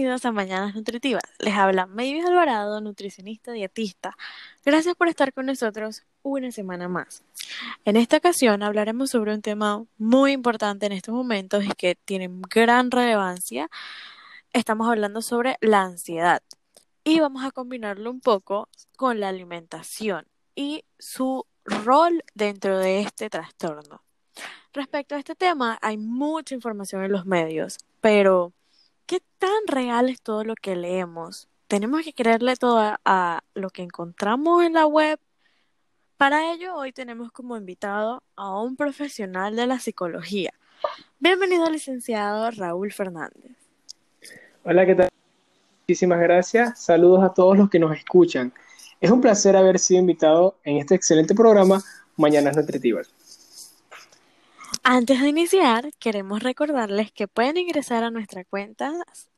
Bienvenidos 0.00 0.24
a 0.24 0.32
Mañanas 0.32 0.74
Nutritivas. 0.74 1.22
Les 1.40 1.52
habla 1.52 1.84
Mavis 1.84 2.24
Alvarado, 2.24 2.80
nutricionista 2.80 3.52
dietista. 3.52 4.16
Gracias 4.64 4.94
por 4.94 5.08
estar 5.08 5.34
con 5.34 5.44
nosotros 5.44 6.04
una 6.22 6.50
semana 6.52 6.88
más. 6.88 7.22
En 7.84 7.96
esta 7.96 8.16
ocasión 8.16 8.62
hablaremos 8.62 9.10
sobre 9.10 9.34
un 9.34 9.42
tema 9.42 9.84
muy 9.98 10.32
importante 10.32 10.86
en 10.86 10.92
estos 10.92 11.14
momentos 11.14 11.66
y 11.66 11.72
que 11.74 11.96
tiene 11.96 12.30
gran 12.48 12.90
relevancia. 12.90 13.68
Estamos 14.54 14.88
hablando 14.88 15.20
sobre 15.20 15.58
la 15.60 15.82
ansiedad 15.82 16.42
y 17.04 17.20
vamos 17.20 17.44
a 17.44 17.50
combinarlo 17.50 18.10
un 18.10 18.22
poco 18.22 18.70
con 18.96 19.20
la 19.20 19.28
alimentación 19.28 20.26
y 20.54 20.82
su 20.98 21.44
rol 21.66 22.24
dentro 22.32 22.78
de 22.78 23.02
este 23.02 23.28
trastorno. 23.28 24.02
Respecto 24.72 25.14
a 25.14 25.18
este 25.18 25.34
tema, 25.34 25.78
hay 25.82 25.98
mucha 25.98 26.54
información 26.54 27.04
en 27.04 27.12
los 27.12 27.26
medios, 27.26 27.76
pero 28.00 28.54
¿qué 29.10 29.20
tan 29.40 29.66
real 29.66 30.08
es 30.08 30.22
todo 30.22 30.44
lo 30.44 30.54
que 30.54 30.76
leemos? 30.76 31.48
¿Tenemos 31.66 32.02
que 32.04 32.12
creerle 32.12 32.54
todo 32.54 32.78
a, 33.04 33.40
lo 33.54 33.70
que 33.70 33.82
encontramos 33.82 34.62
en 34.62 34.74
la 34.74 34.86
web? 34.86 35.18
Para 36.16 36.52
ello, 36.52 36.76
hoy 36.76 36.92
tenemos 36.92 37.32
como 37.32 37.56
invitado 37.56 38.22
a 38.36 38.56
un 38.62 38.76
profesional 38.76 39.56
de 39.56 39.66
la 39.66 39.80
psicología. 39.80 40.52
Bienvenido, 41.18 41.68
licenciado 41.68 42.52
Raúl 42.52 42.92
Fernández. 42.92 43.50
Hola, 44.62 44.86
¿qué 44.86 44.94
tal? 44.94 45.08
Muchísimas 45.80 46.20
gracias. 46.20 46.80
Saludos 46.80 47.24
a 47.24 47.34
todos 47.34 47.58
los 47.58 47.68
que 47.68 47.80
nos 47.80 47.96
escuchan. 47.96 48.52
Es 49.00 49.10
un 49.10 49.20
placer 49.20 49.56
haber 49.56 49.80
sido 49.80 49.98
invitado 49.98 50.54
en 50.62 50.76
este 50.76 50.94
excelente 50.94 51.34
programa 51.34 51.82
Mañanas 52.16 52.56
Nutritivas. 52.56 53.12
Antes 54.92 55.20
de 55.20 55.28
iniciar, 55.28 55.92
queremos 56.00 56.42
recordarles 56.42 57.12
que 57.12 57.28
pueden 57.28 57.56
ingresar 57.58 58.02
a 58.02 58.10
nuestra 58.10 58.44
cuenta 58.44 58.92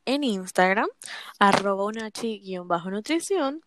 en 0.07 0.25
Instagram, 0.25 0.89
arroba 1.39 1.85
unachi-nutrición, 1.85 3.61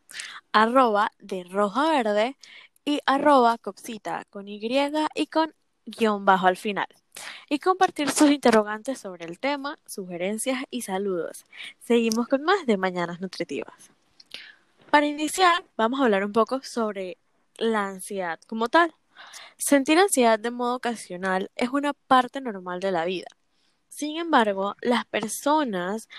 arroba 0.51 1.11
de 1.19 1.43
roja 1.43 1.91
verde 1.91 2.37
y 2.85 3.01
arroba 3.05 3.59
copsita 3.59 4.25
con 4.31 4.47
Y 4.47 4.59
y 5.13 5.27
con 5.27 5.53
guion 5.85 6.25
bajo 6.25 6.47
al 6.47 6.57
final. 6.57 6.87
Y 7.49 7.59
compartir 7.59 8.09
sus 8.09 8.31
interrogantes 8.31 8.97
sobre 8.97 9.25
el 9.25 9.37
tema, 9.37 9.77
sugerencias 9.85 10.63
y 10.71 10.81
saludos. 10.81 11.45
Seguimos 11.81 12.27
con 12.27 12.41
más 12.41 12.65
de 12.65 12.77
Mañanas 12.77 13.21
Nutritivas. 13.21 13.91
Para 14.89 15.05
iniciar, 15.05 15.63
vamos 15.77 15.99
a 15.99 16.05
hablar 16.05 16.25
un 16.25 16.33
poco 16.33 16.63
sobre 16.63 17.19
la 17.59 17.85
ansiedad 17.89 18.39
como 18.47 18.69
tal. 18.69 18.95
Sentir 19.57 19.97
ansiedad 19.97 20.39
de 20.39 20.51
modo 20.51 20.75
ocasional 20.75 21.49
es 21.55 21.69
una 21.69 21.93
parte 21.93 22.41
normal 22.41 22.79
de 22.79 22.91
la 22.91 23.05
vida. 23.05 23.27
Sin 23.89 24.17
embargo, 24.17 24.75
las 24.81 25.05
personas 25.05 26.09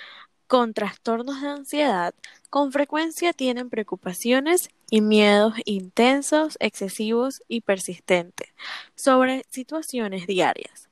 con 0.47 0.75
trastornos 0.75 1.43
de 1.43 1.49
ansiedad 1.49 2.15
con 2.51 2.73
frecuencia 2.73 3.33
tienen 3.33 3.69
preocupaciones 3.69 4.71
y 4.91 5.01
miedos 5.01 5.55
intensos, 5.65 6.57
excesivos 6.61 7.43
y 7.49 7.61
persistentes 7.63 8.51
sobre 8.95 9.45
situaciones 9.51 10.27
diarias. 10.27 10.89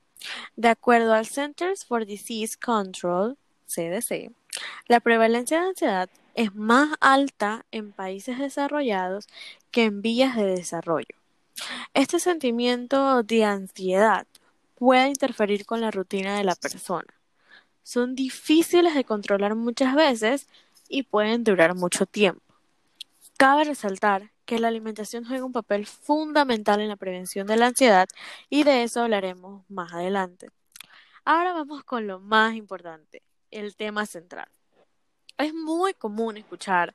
De 0.57 0.69
acuerdo 0.69 1.15
al 1.15 1.27
Centers 1.27 1.85
for 1.85 2.05
Disease 2.05 2.57
Control, 2.59 3.37
CDC, 3.67 4.33
la 4.89 5.01
prevalencia 5.01 5.61
de 5.61 5.69
ansiedad 5.69 6.11
es 6.35 6.55
más 6.55 6.97
alta 7.01 7.65
en 7.71 7.93
países 7.93 8.39
desarrollados 8.39 9.27
que 9.71 9.85
en 9.85 10.03
vías 10.03 10.37
de 10.37 10.47
desarrollo. 10.47 11.24
Este 11.95 12.19
sentimiento 12.19 13.23
de 13.23 13.45
ansiedad 13.45 14.27
puede 14.75 15.09
interferir 15.09 15.65
con 15.67 15.81
la 15.81 15.91
rutina 15.91 16.37
de 16.37 16.45
la 16.45 16.55
persona. 16.55 17.15
Son 17.83 18.15
difíciles 18.15 18.95
de 18.95 19.05
controlar 19.05 19.55
muchas 19.55 19.95
veces 19.95 20.49
y 20.89 21.05
pueden 21.05 21.45
durar 21.45 21.75
mucho 21.75 22.07
tiempo. 22.07 22.43
Cabe 23.37 23.65
resaltar 23.65 24.33
que 24.45 24.59
la 24.59 24.69
alimentación 24.69 25.25
juega 25.25 25.45
un 25.45 25.53
papel 25.53 25.87
fundamental 25.87 26.81
en 26.81 26.89
la 26.89 26.97
prevención 26.97 27.47
de 27.47 27.57
la 27.57 27.67
ansiedad 27.67 28.09
y 28.51 28.65
de 28.65 28.83
eso 28.83 29.03
hablaremos 29.03 29.63
más 29.69 29.93
adelante. 29.93 30.51
Ahora 31.25 31.53
vamos 31.53 31.85
con 31.85 32.07
lo 32.07 32.21
más 32.21 32.55
importante, 32.55 33.23
el 33.51 33.77
tema 33.77 34.07
central. 34.07 34.49
Es 35.39 35.55
muy 35.55 35.95
común 35.95 36.37
escuchar 36.37 36.95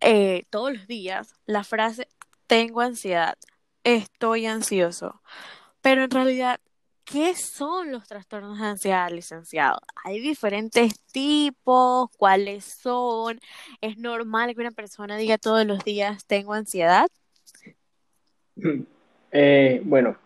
eh, 0.00 0.44
todos 0.50 0.72
los 0.72 0.86
días 0.86 1.34
la 1.46 1.64
frase 1.64 2.08
tengo 2.46 2.80
ansiedad 2.80 3.36
estoy 3.86 4.46
ansioso. 4.46 5.22
Pero 5.80 6.04
en 6.04 6.10
realidad, 6.10 6.60
¿qué 7.04 7.36
son 7.36 7.92
los 7.92 8.08
trastornos 8.08 8.58
de 8.58 8.66
ansiedad, 8.66 9.10
licenciado? 9.10 9.78
Hay 10.04 10.20
diferentes 10.20 10.98
tipos, 11.12 12.10
¿cuáles 12.18 12.64
son? 12.64 13.38
¿Es 13.80 13.96
normal 13.96 14.54
que 14.54 14.60
una 14.60 14.72
persona 14.72 15.16
diga 15.16 15.38
todos 15.38 15.64
los 15.64 15.84
días 15.84 16.26
tengo 16.26 16.52
ansiedad? 16.52 17.06
Eh, 19.38 19.82
bueno, 19.84 20.16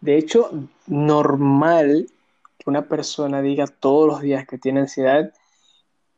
de 0.00 0.16
hecho, 0.16 0.50
normal 0.86 2.08
que 2.56 2.70
una 2.70 2.88
persona 2.88 3.42
diga 3.42 3.66
todos 3.66 4.06
los 4.06 4.22
días 4.22 4.46
que 4.46 4.56
tiene 4.56 4.80
ansiedad 4.80 5.34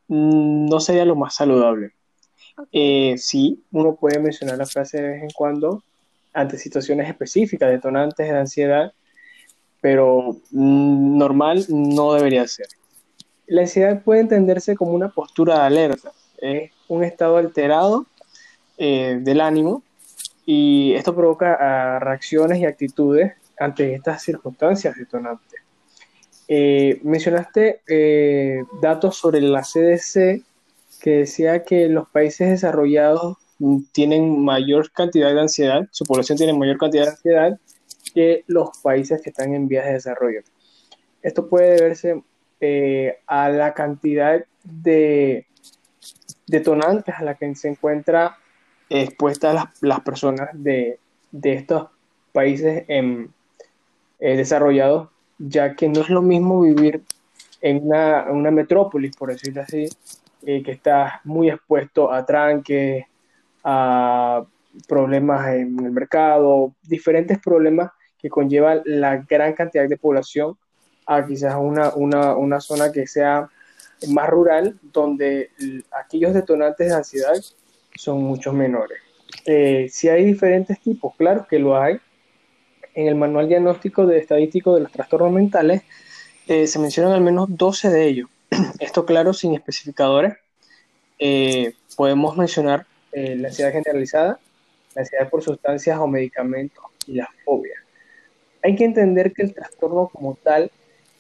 mm, 0.06 0.66
no 0.66 0.78
sería 0.78 1.04
lo 1.04 1.16
más 1.16 1.34
saludable. 1.34 1.94
Eh, 2.70 3.16
sí, 3.18 3.64
uno 3.72 3.96
puede 3.96 4.20
mencionar 4.20 4.58
la 4.58 4.66
frase 4.66 5.02
de 5.02 5.08
vez 5.08 5.22
en 5.24 5.30
cuando, 5.30 5.82
ante 6.32 6.58
situaciones 6.58 7.08
específicas, 7.08 7.70
detonantes 7.70 8.28
de 8.28 8.38
ansiedad, 8.38 8.92
pero 9.80 10.36
mm, 10.50 11.18
normal 11.18 11.64
no 11.68 12.14
debería 12.14 12.46
ser. 12.46 12.66
La 13.46 13.62
ansiedad 13.62 14.02
puede 14.02 14.20
entenderse 14.20 14.76
como 14.76 14.92
una 14.92 15.08
postura 15.08 15.60
de 15.60 15.66
alerta, 15.66 16.12
es 16.38 16.70
un 16.88 17.04
estado 17.04 17.36
alterado 17.36 18.06
eh, 18.76 19.18
del 19.20 19.40
ánimo 19.40 19.82
y 20.46 20.94
esto 20.94 21.14
provoca 21.14 21.56
ah, 21.60 21.98
reacciones 21.98 22.58
y 22.58 22.64
actitudes 22.64 23.34
ante 23.58 23.94
estas 23.94 24.22
circunstancias 24.22 24.96
detonantes. 24.96 25.60
Eh, 26.46 27.00
mencionaste 27.02 27.82
eh, 27.86 28.64
datos 28.80 29.16
sobre 29.16 29.40
la 29.40 29.62
CDC 29.62 30.42
que 31.00 31.10
decía 31.10 31.62
que 31.64 31.88
los 31.88 32.08
países 32.08 32.48
desarrollados 32.48 33.36
tienen 33.92 34.44
mayor 34.44 34.90
cantidad 34.92 35.32
de 35.32 35.40
ansiedad, 35.40 35.88
su 35.90 36.04
población 36.04 36.38
tiene 36.38 36.52
mayor 36.52 36.78
cantidad 36.78 37.04
de 37.04 37.10
ansiedad 37.10 37.60
que 38.14 38.44
los 38.46 38.70
países 38.82 39.20
que 39.22 39.30
están 39.30 39.54
en 39.54 39.68
vías 39.68 39.86
de 39.86 39.94
desarrollo. 39.94 40.40
Esto 41.22 41.48
puede 41.48 41.76
deberse 41.76 42.22
eh, 42.60 43.18
a 43.26 43.48
la 43.48 43.74
cantidad 43.74 44.44
de 44.64 45.46
detonantes 46.46 47.14
a 47.16 47.22
la 47.22 47.34
que 47.34 47.54
se 47.54 47.68
encuentra 47.68 48.38
expuestas 48.88 49.70
las, 49.80 50.00
personas 50.00 50.48
de, 50.52 50.98
estos 51.42 51.88
países 52.32 52.84
en, 52.88 53.32
eh, 54.18 54.36
desarrollados, 54.36 55.08
ya 55.38 55.74
que 55.74 55.88
no 55.88 56.00
es 56.00 56.08
lo 56.08 56.22
mismo 56.22 56.62
vivir 56.62 57.02
en 57.60 57.86
una, 57.86 58.26
una 58.30 58.50
metrópolis, 58.50 59.14
por 59.16 59.30
decirlo 59.30 59.62
así, 59.62 59.88
eh, 60.46 60.62
que 60.62 60.72
está 60.72 61.20
muy 61.24 61.50
expuesto 61.50 62.12
a 62.12 62.24
tranques, 62.24 63.04
a 63.70 64.46
problemas 64.86 65.46
en 65.48 65.78
el 65.84 65.90
mercado, 65.90 66.74
diferentes 66.84 67.38
problemas 67.38 67.90
que 68.18 68.30
conllevan 68.30 68.80
la 68.86 69.18
gran 69.28 69.52
cantidad 69.52 69.86
de 69.86 69.98
población 69.98 70.56
a 71.06 71.26
quizás 71.26 71.54
una, 71.58 71.90
una, 71.94 72.34
una 72.34 72.60
zona 72.60 72.90
que 72.90 73.06
sea 73.06 73.46
más 74.08 74.30
rural, 74.30 74.78
donde 74.82 75.50
aquellos 75.92 76.32
detonantes 76.32 76.88
de 76.88 76.94
ansiedad 76.94 77.34
son 77.94 78.22
mucho 78.22 78.54
menores. 78.54 78.98
Eh, 79.44 79.88
si 79.90 80.08
hay 80.08 80.24
diferentes 80.24 80.80
tipos, 80.80 81.14
claro 81.16 81.46
que 81.46 81.58
lo 81.58 81.78
hay. 81.78 81.98
En 82.94 83.06
el 83.06 83.16
manual 83.16 83.48
diagnóstico 83.48 84.06
de 84.06 84.18
estadístico 84.18 84.74
de 84.74 84.80
los 84.80 84.92
trastornos 84.92 85.30
mentales 85.30 85.82
eh, 86.46 86.66
se 86.66 86.78
mencionan 86.78 87.12
al 87.12 87.20
menos 87.20 87.48
12 87.50 87.90
de 87.90 88.06
ellos. 88.06 88.30
Esto, 88.80 89.04
claro, 89.04 89.34
sin 89.34 89.52
especificadores. 89.52 90.36
Eh, 91.18 91.74
podemos 91.96 92.34
mencionar 92.38 92.86
eh, 93.18 93.36
la 93.36 93.48
ansiedad 93.48 93.72
generalizada, 93.72 94.38
la 94.94 95.02
ansiedad 95.02 95.28
por 95.28 95.42
sustancias 95.42 95.98
o 95.98 96.06
medicamentos 96.06 96.84
y 97.06 97.14
la 97.14 97.28
fobia. 97.44 97.82
Hay 98.62 98.76
que 98.76 98.84
entender 98.84 99.32
que 99.32 99.42
el 99.42 99.54
trastorno 99.54 100.08
como 100.08 100.36
tal 100.36 100.70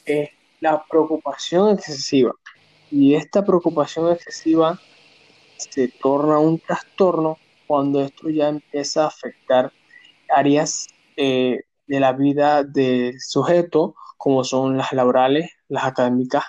es 0.04 0.30
la 0.60 0.84
preocupación 0.88 1.74
excesiva 1.74 2.32
y 2.90 3.14
esta 3.14 3.44
preocupación 3.44 4.12
excesiva 4.12 4.78
se 5.56 5.88
torna 5.88 6.38
un 6.38 6.60
trastorno 6.60 7.36
cuando 7.66 8.00
esto 8.00 8.30
ya 8.30 8.48
empieza 8.48 9.04
a 9.04 9.08
afectar 9.08 9.72
áreas 10.28 10.86
eh, 11.16 11.62
de 11.86 12.00
la 12.00 12.12
vida 12.12 12.62
del 12.62 13.20
sujeto 13.20 13.96
como 14.16 14.44
son 14.44 14.76
las 14.76 14.92
laborales, 14.92 15.50
las 15.68 15.84
académicas 15.84 16.44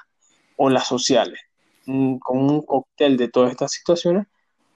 o 0.57 0.69
las 0.69 0.87
sociales. 0.87 1.39
Mm, 1.85 2.17
con 2.19 2.37
un 2.37 2.61
cóctel 2.61 3.17
de 3.17 3.29
todas 3.29 3.51
estas 3.51 3.71
situaciones 3.71 4.27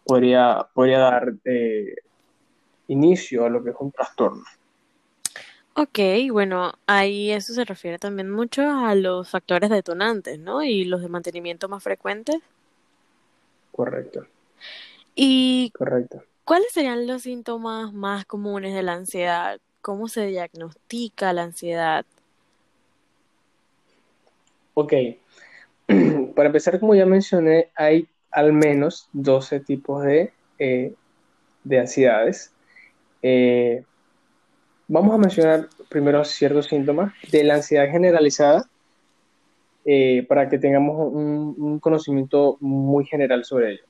podría, 0.05 0.67
podría 0.73 0.99
dar 0.99 1.33
eh, 1.45 1.95
inicio 2.87 3.45
a 3.45 3.49
lo 3.49 3.63
que 3.63 3.71
es 3.71 3.75
un 3.79 3.91
trastorno. 3.91 4.43
Ok, 5.75 5.99
bueno, 6.31 6.73
ahí 6.85 7.31
eso 7.31 7.53
se 7.53 7.65
refiere 7.65 7.97
también 7.97 8.29
mucho 8.29 8.61
a 8.61 8.93
los 8.93 9.29
factores 9.29 9.71
detonantes, 9.71 10.37
¿no? 10.37 10.61
Y 10.61 10.85
los 10.85 11.01
de 11.01 11.09
mantenimiento 11.09 11.67
más 11.67 11.81
frecuentes. 11.81 12.37
Correcto. 13.71 14.27
Y 15.15 15.71
Correcto. 15.71 16.23
¿cuáles 16.45 16.71
serían 16.71 17.07
los 17.07 17.23
síntomas 17.23 17.91
más 17.91 18.25
comunes 18.25 18.75
de 18.75 18.83
la 18.83 18.93
ansiedad? 18.93 19.59
¿Cómo 19.81 20.07
se 20.07 20.27
diagnostica 20.27 21.33
la 21.33 21.43
ansiedad? 21.43 22.05
Ok. 24.75 24.93
Para 26.35 26.47
empezar, 26.47 26.79
como 26.79 26.93
ya 26.93 27.07
mencioné, 27.07 27.69
hay 27.75 28.07
al 28.33 28.51
menos 28.51 29.07
12 29.13 29.59
tipos 29.61 30.03
de, 30.03 30.33
eh, 30.57 30.93
de 31.63 31.79
ansiedades. 31.79 32.51
Eh, 33.21 33.83
vamos 34.87 35.13
a 35.13 35.17
mencionar 35.17 35.69
primero 35.87 36.25
ciertos 36.25 36.65
síntomas 36.65 37.13
de 37.31 37.43
la 37.43 37.55
ansiedad 37.55 37.89
generalizada 37.89 38.67
eh, 39.85 40.25
para 40.27 40.49
que 40.49 40.57
tengamos 40.57 41.13
un, 41.13 41.79
conocimiento 41.79 42.57
muy 42.59 43.05
general 43.05 43.45
sobre 43.45 43.73
ello. 43.73 43.83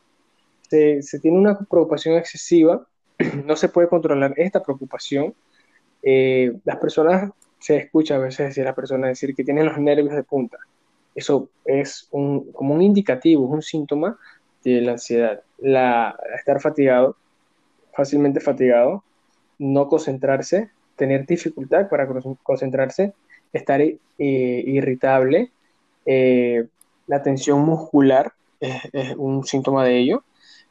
Se, 0.70 1.20
tiene 1.20 1.38
una 1.38 1.58
preocupación 1.58 2.18
excesiva, 2.18 2.86
no 3.46 3.56
se 3.56 3.70
puede 3.70 3.88
controlar 3.88 4.34
esta 4.38 4.62
preocupación. 4.62 5.34
las 6.02 6.78
personas, 6.78 7.32
se 7.60 7.78
escucha 7.78 8.16
a 8.16 8.20
veces 8.20 8.48
decir 8.48 8.64
a 8.64 8.68
las 8.68 8.76
personas 8.76 9.10
decir 9.10 9.34
que 9.34 9.44
tienen 9.46 9.66
los 9.66 9.78
nervios 9.78 10.14
de 10.14 10.24
punta 10.24 10.58
eso 11.16 11.50
es 11.66 12.08
un, 12.12 12.52
como 12.52 12.74
un 12.74 12.82
indicativo, 12.82 13.46
un 13.46 13.62
síntoma 13.62 14.18
de 14.72 14.82
la 14.82 14.92
ansiedad. 14.94 15.42
La, 15.60 16.16
estar 16.36 16.60
fatigado, 16.62 17.16
fácilmente 17.94 18.40
fatigado, 18.40 19.04
no 19.60 19.88
concentrarse, 19.88 20.70
tener 20.96 21.26
dificultad 21.26 21.90
para 21.90 22.08
concentrarse, 22.44 23.14
estar 23.52 23.82
eh, 23.82 23.98
irritable, 24.18 25.52
eh, 26.06 26.68
la 27.08 27.22
tensión 27.22 27.62
muscular 27.62 28.34
es, 28.60 29.16
un 29.18 29.46
síntoma 29.46 29.84
de 29.84 29.98
ello, 30.00 30.24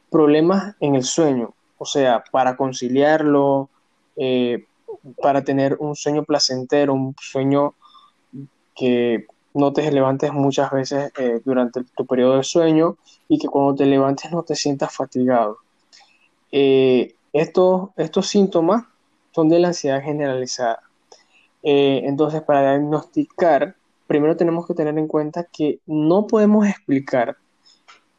problemas 0.09 0.75
en 0.79 0.95
el 0.95 1.03
sueño, 1.03 1.53
o 1.77 1.85
sea, 1.85 2.23
para 2.31 2.55
conciliarlo, 2.55 3.69
eh, 4.15 4.65
para 5.21 5.43
tener 5.43 5.77
un 5.79 5.95
sueño 5.95 6.23
placentero, 6.23 6.93
un 6.93 7.15
sueño 7.19 7.75
que 8.75 9.25
no 9.53 9.71
te 9.71 9.89
levantes 9.91 10.33
muchas 10.33 10.71
veces 10.71 11.11
eh, 11.17 11.41
durante 11.45 11.83
tu 11.83 12.05
periodo 12.05 12.37
de 12.37 12.43
sueño 12.43 12.97
y 13.27 13.37
que 13.37 13.47
cuando 13.47 13.75
te 13.75 13.85
levantes 13.85 14.31
no 14.31 14.43
te 14.43 14.55
sientas 14.55 14.93
fatigado. 14.93 15.57
Eh, 16.51 17.15
estos, 17.31 17.89
estos 17.97 18.27
síntomas 18.27 18.85
son 19.31 19.49
de 19.49 19.59
la 19.59 19.69
ansiedad 19.69 20.01
generalizada. 20.01 20.81
Eh, 21.61 22.01
entonces, 22.05 22.41
para 22.41 22.71
diagnosticar, 22.71 23.75
primero 24.07 24.35
tenemos 24.35 24.67
que 24.67 24.73
tener 24.73 24.97
en 24.97 25.07
cuenta 25.07 25.45
que 25.45 25.79
no 25.85 26.27
podemos 26.27 26.67
explicar 26.67 27.37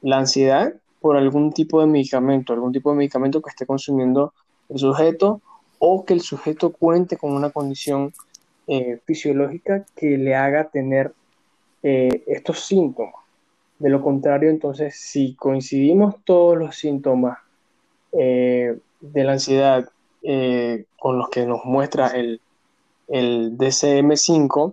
la 0.03 0.19
ansiedad 0.19 0.73
por 1.01 1.17
algún 1.17 1.53
tipo 1.53 1.81
de 1.81 1.87
medicamento, 1.87 2.53
algún 2.53 2.73
tipo 2.73 2.91
de 2.91 2.97
medicamento 2.97 3.43
que 3.43 3.51
esté 3.51 3.67
consumiendo 3.67 4.33
el 4.69 4.79
sujeto 4.79 5.41
o 5.79 6.05
que 6.05 6.15
el 6.15 6.21
sujeto 6.21 6.71
cuente 6.73 7.17
con 7.17 7.33
una 7.33 7.51
condición 7.51 8.13
fisiológica 9.05 9.85
que 9.95 10.17
le 10.17 10.35
haga 10.35 10.71
tener 10.71 11.13
eh, 11.87 12.25
estos 12.27 12.61
síntomas. 12.61 13.13
De 13.79 13.91
lo 13.91 14.01
contrario, 14.01 14.49
entonces, 14.49 14.97
si 14.97 15.35
coincidimos 15.35 16.15
todos 16.25 16.57
los 16.57 16.77
síntomas 16.77 17.37
eh, 18.13 18.79
de 19.03 19.25
la 19.25 19.33
ansiedad 19.33 19.91
eh, 20.23 20.87
con 20.99 21.19
los 21.19 21.29
que 21.29 21.45
nos 21.45 21.67
muestra 21.67 22.07
el, 22.07 22.41
el 23.09 23.59
DCM5, 23.59 24.73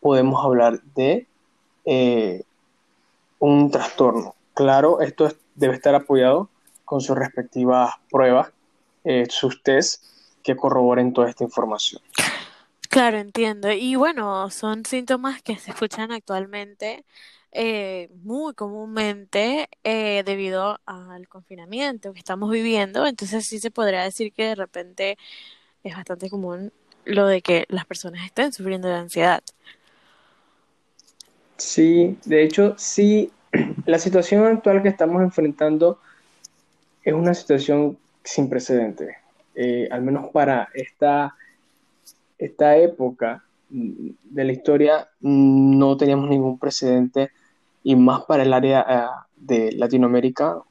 podemos 0.00 0.44
hablar 0.44 0.82
de 0.96 1.28
un 3.38 3.70
trastorno. 3.70 4.34
Claro, 4.54 5.00
esto 5.00 5.28
debe 5.54 5.74
estar 5.74 5.94
apoyado 5.94 6.48
con 6.84 7.00
sus 7.00 7.16
respectivas 7.16 7.94
pruebas, 8.10 8.50
sus 9.28 9.62
test 9.62 10.02
que 10.42 10.56
corroboren 10.56 11.12
toda 11.12 11.30
esta 11.30 11.44
información. 11.44 12.02
Claro, 12.90 13.18
entiendo. 13.18 13.70
Y 13.72 13.96
bueno, 13.96 14.50
son 14.50 14.84
síntomas 14.84 15.42
que 15.42 15.56
se 15.56 15.70
escuchan 15.70 16.12
actualmente 16.12 17.04
eh, 17.52 18.10
muy 18.22 18.54
comúnmente 18.54 19.68
eh, 19.82 20.22
debido 20.26 20.78
al 20.84 21.28
confinamiento 21.28 22.12
que 22.12 22.18
estamos 22.18 22.50
viviendo. 22.50 23.06
Entonces 23.06 23.46
sí 23.46 23.58
se 23.58 23.70
podría 23.70 24.02
decir 24.02 24.32
que 24.32 24.44
de 24.46 24.54
repente 24.54 25.18
es 25.82 25.94
bastante 25.94 26.28
común 26.28 26.72
lo 27.04 27.26
de 27.26 27.40
que 27.42 27.64
las 27.68 27.86
personas 27.86 28.24
estén 28.26 28.52
sufriendo 28.52 28.88
de 28.88 28.94
ansiedad. 28.94 29.42
Sí, 31.56 32.18
de 32.24 32.42
hecho, 32.42 32.74
sí, 32.76 33.32
la 33.86 33.98
situación 33.98 34.44
actual 34.44 34.82
que 34.82 34.88
estamos 34.88 35.22
enfrentando 35.22 35.98
es 37.02 37.14
una 37.14 37.32
situación 37.32 37.96
sin 38.24 38.50
precedentes, 38.50 39.16
eh, 39.54 39.88
al 39.90 40.02
menos 40.02 40.28
para 40.30 40.68
esta 40.74 41.34
esta 42.38 42.76
época 42.76 43.44
de 43.68 44.44
la 44.44 44.52
historia 44.52 45.08
no 45.20 45.96
teníamos 45.96 46.28
ningún 46.28 46.58
precedente 46.58 47.30
y 47.82 47.96
más 47.96 48.24
para 48.24 48.42
el 48.42 48.52
área 48.52 48.86
eh, 48.88 49.06
de 49.36 49.72
Latinoamérica 49.72 50.62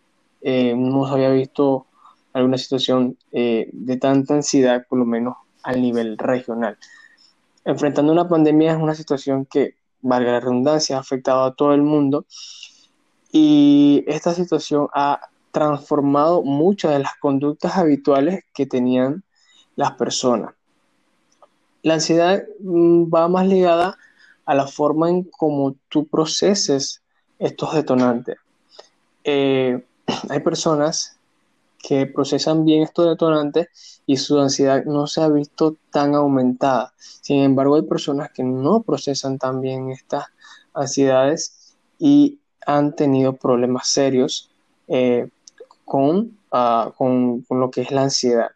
eh, 0.42 0.76
no 0.76 1.08
se 1.08 1.14
había 1.14 1.30
visto 1.30 1.88
alguna 2.34 2.58
situación 2.58 3.18
eh, 3.32 3.70
de 3.72 3.98
tanta 3.98 4.34
ansiedad, 4.34 4.86
por 4.88 5.00
lo 5.00 5.06
menos 5.06 5.36
al 5.64 5.82
nivel 5.82 6.18
regional. 6.18 6.78
Enfrentando 7.64 8.12
una 8.12 8.28
pandemia 8.28 8.74
es 8.74 8.78
una 8.78 8.94
situación 8.94 9.46
que, 9.46 9.76
valga 10.02 10.34
la 10.34 10.40
redundancia, 10.40 10.98
ha 10.98 11.00
afectado 11.00 11.46
a 11.46 11.56
todo 11.56 11.74
el 11.74 11.82
mundo 11.82 12.26
y 13.32 14.04
esta 14.08 14.34
situación 14.34 14.88
ha 14.94 15.20
transformado 15.52 16.44
muchas 16.44 16.92
de 16.92 17.00
las 17.00 17.16
conductas 17.20 17.76
habituales 17.78 18.44
que 18.54 18.66
tenían 18.66 19.24
las 19.76 19.94
personas. 19.94 20.54
La 21.86 21.94
ansiedad 21.94 22.44
mm, 22.62 23.14
va 23.14 23.28
más 23.28 23.46
ligada 23.48 23.96
a 24.44 24.56
la 24.56 24.66
forma 24.66 25.08
en 25.08 25.22
cómo 25.22 25.76
tú 25.88 26.08
proceses 26.08 27.04
estos 27.38 27.76
detonantes. 27.76 28.38
Eh, 29.24 29.86
hay 30.30 30.40
personas 30.40 31.20
que 31.78 32.08
procesan 32.08 32.66
bien 32.66 32.82
estos 32.82 33.08
detonantes 33.08 34.02
y 34.08 34.18
su 34.18 34.40
ansiedad 34.40 34.84
no 34.86 35.06
se 35.06 35.22
ha 35.22 35.30
visto 35.30 35.76
tan 35.92 36.16
aumentada. 36.16 36.92
Sin 36.98 37.44
embargo, 37.44 37.76
hay 37.76 37.84
personas 37.84 38.32
que 38.32 38.42
no 38.42 38.82
procesan 38.82 39.38
tan 39.38 39.62
bien 39.62 39.92
estas 39.92 40.26
ansiedades 40.74 41.76
y 42.00 42.40
han 42.66 42.96
tenido 42.96 43.34
problemas 43.34 43.90
serios 43.90 44.50
eh, 44.88 45.30
ah, 46.52 46.92
con, 46.98 47.42
con, 47.44 47.60
lo 47.60 47.70
que 47.70 47.82
es 47.82 47.92
la 47.92 48.02
ansiedad. 48.02 48.50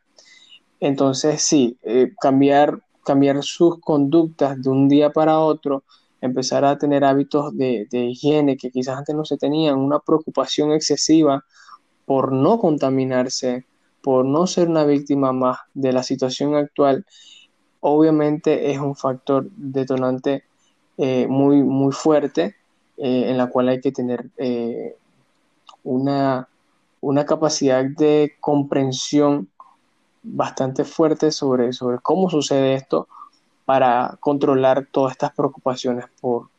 Entonces, 0.79 1.43
sí, 1.43 1.77
eh, 1.83 2.12
cambiar 2.19 2.81
cambiar 3.03 3.44
sus 3.44 3.79
conductas 3.79 4.62
de 4.62 4.70
un 4.70 4.88
día 4.88 5.12
para 5.12 5.39
otro, 5.39 5.84
empezar 6.22 6.65
a 6.65 6.77
tener 6.77 7.03
hábitos 7.03 7.56
de, 7.56 7.88
higiene 7.91 8.58
que 8.58 8.72
quizás 8.72 8.98
antes 8.98 9.15
no 9.15 9.25
se 9.25 9.38
tenían, 9.38 9.77
una 9.77 10.00
preocupación 10.00 10.72
excesiva 10.72 11.44
por 12.06 12.32
no 12.32 12.60
contaminarse, 12.60 13.65
por 14.01 14.25
no 14.25 14.48
ser 14.48 14.70
una 14.70 14.86
víctima 14.86 15.32
más 15.32 15.60
de 15.74 15.94
la 15.94 16.03
situación 16.03 16.56
actual, 16.56 17.06
obviamente 17.82 18.72
es 18.72 18.79
un 18.79 18.96
factor 18.96 19.50
detonante 19.56 20.44
eh, 20.98 21.27
muy, 21.27 21.63
muy 21.63 21.94
fuerte 21.94 22.56
eh, 22.98 23.29
en 23.29 23.38
la 23.38 23.48
cual 23.48 23.70
hay 23.70 23.79
que 23.79 23.91
tener 23.91 24.25
eh, 24.38 24.96
una, 25.84 26.48
una 27.00 27.25
capacidad 27.25 27.86
de 27.86 28.34
comprensión 28.41 29.48
bastante 30.21 30.83
fuerte 30.83 31.31
sobre, 31.31 31.73
sobre 31.73 31.99
cómo 31.99 32.29
sucede 32.29 32.75
esto 32.75 33.07
para 33.65 34.17
controlar 34.19 34.88
todas 34.91 35.11
estas 35.11 35.31
preocupaciones 35.33 36.05
por 36.19 36.49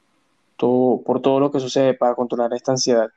todo, 0.57 1.02
por 1.02 1.21
todo 1.21 1.40
lo 1.40 1.50
que 1.50 1.61
sucede, 1.61 1.95
para 1.95 2.14
controlar 2.14 2.52
esta 2.55 2.73
ansiedad. 2.73 3.11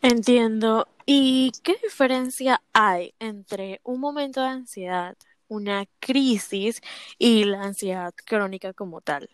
Entiendo. 0.00 0.86
¿Y 1.04 1.52
qué 1.62 1.76
diferencia 1.82 2.62
hay 2.72 3.14
entre 3.18 3.80
un 3.82 4.00
momento 4.00 4.40
de 4.40 4.48
ansiedad, 4.48 5.16
una 5.48 5.84
crisis 5.98 6.80
y 7.18 7.44
la 7.44 7.62
ansiedad 7.62 8.14
crónica 8.24 8.72
como 8.72 9.00
tal? 9.00 9.28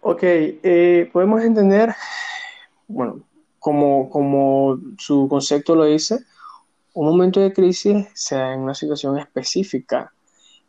Ok, 0.00 0.20
eh, 0.22 1.08
podemos 1.12 1.42
entender, 1.42 1.94
bueno, 2.86 3.22
como, 3.58 4.10
como 4.10 4.78
su 4.98 5.26
concepto 5.28 5.74
lo 5.74 5.86
dice, 5.86 6.18
un 6.94 7.06
momento 7.06 7.40
de 7.40 7.52
crisis 7.52 8.06
sea 8.14 8.54
en 8.54 8.60
una 8.60 8.74
situación 8.74 9.18
específica, 9.18 10.12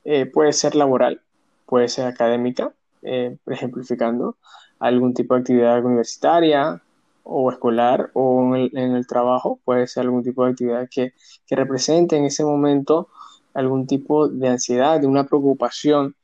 eh, 0.03 0.25
puede 0.25 0.53
ser 0.53 0.75
laboral, 0.75 1.22
puede 1.65 1.88
ser 1.88 2.08
académica, 2.08 2.74
eh, 3.03 3.38
ejemplificando 3.48 4.36
algún 4.79 5.13
tipo 5.13 5.36
de 5.36 5.41
actividad 5.41 5.86
universitaria 5.86 6.82
o 7.24 7.51
escolar 7.51 8.10
o 8.13 8.55
en 8.55 8.96
el, 8.96 9.08
trabajo, 9.08 9.60
puede 9.63 9.88
ser 9.88 10.03
algún 10.05 10.24
tipo 10.24 10.44
de 10.44 10.51
actividad 10.51 10.89
que, 10.89 11.13
represente 11.50 12.17
en 12.17 12.25
ese 12.25 12.44
momento 12.44 13.08
algún 13.53 13.88
tipo 13.88 14.27
de 14.27 14.50
ansiedad, 14.50 15.00
de 15.00 15.08
una 15.08 15.25
preocupación. 15.25 16.15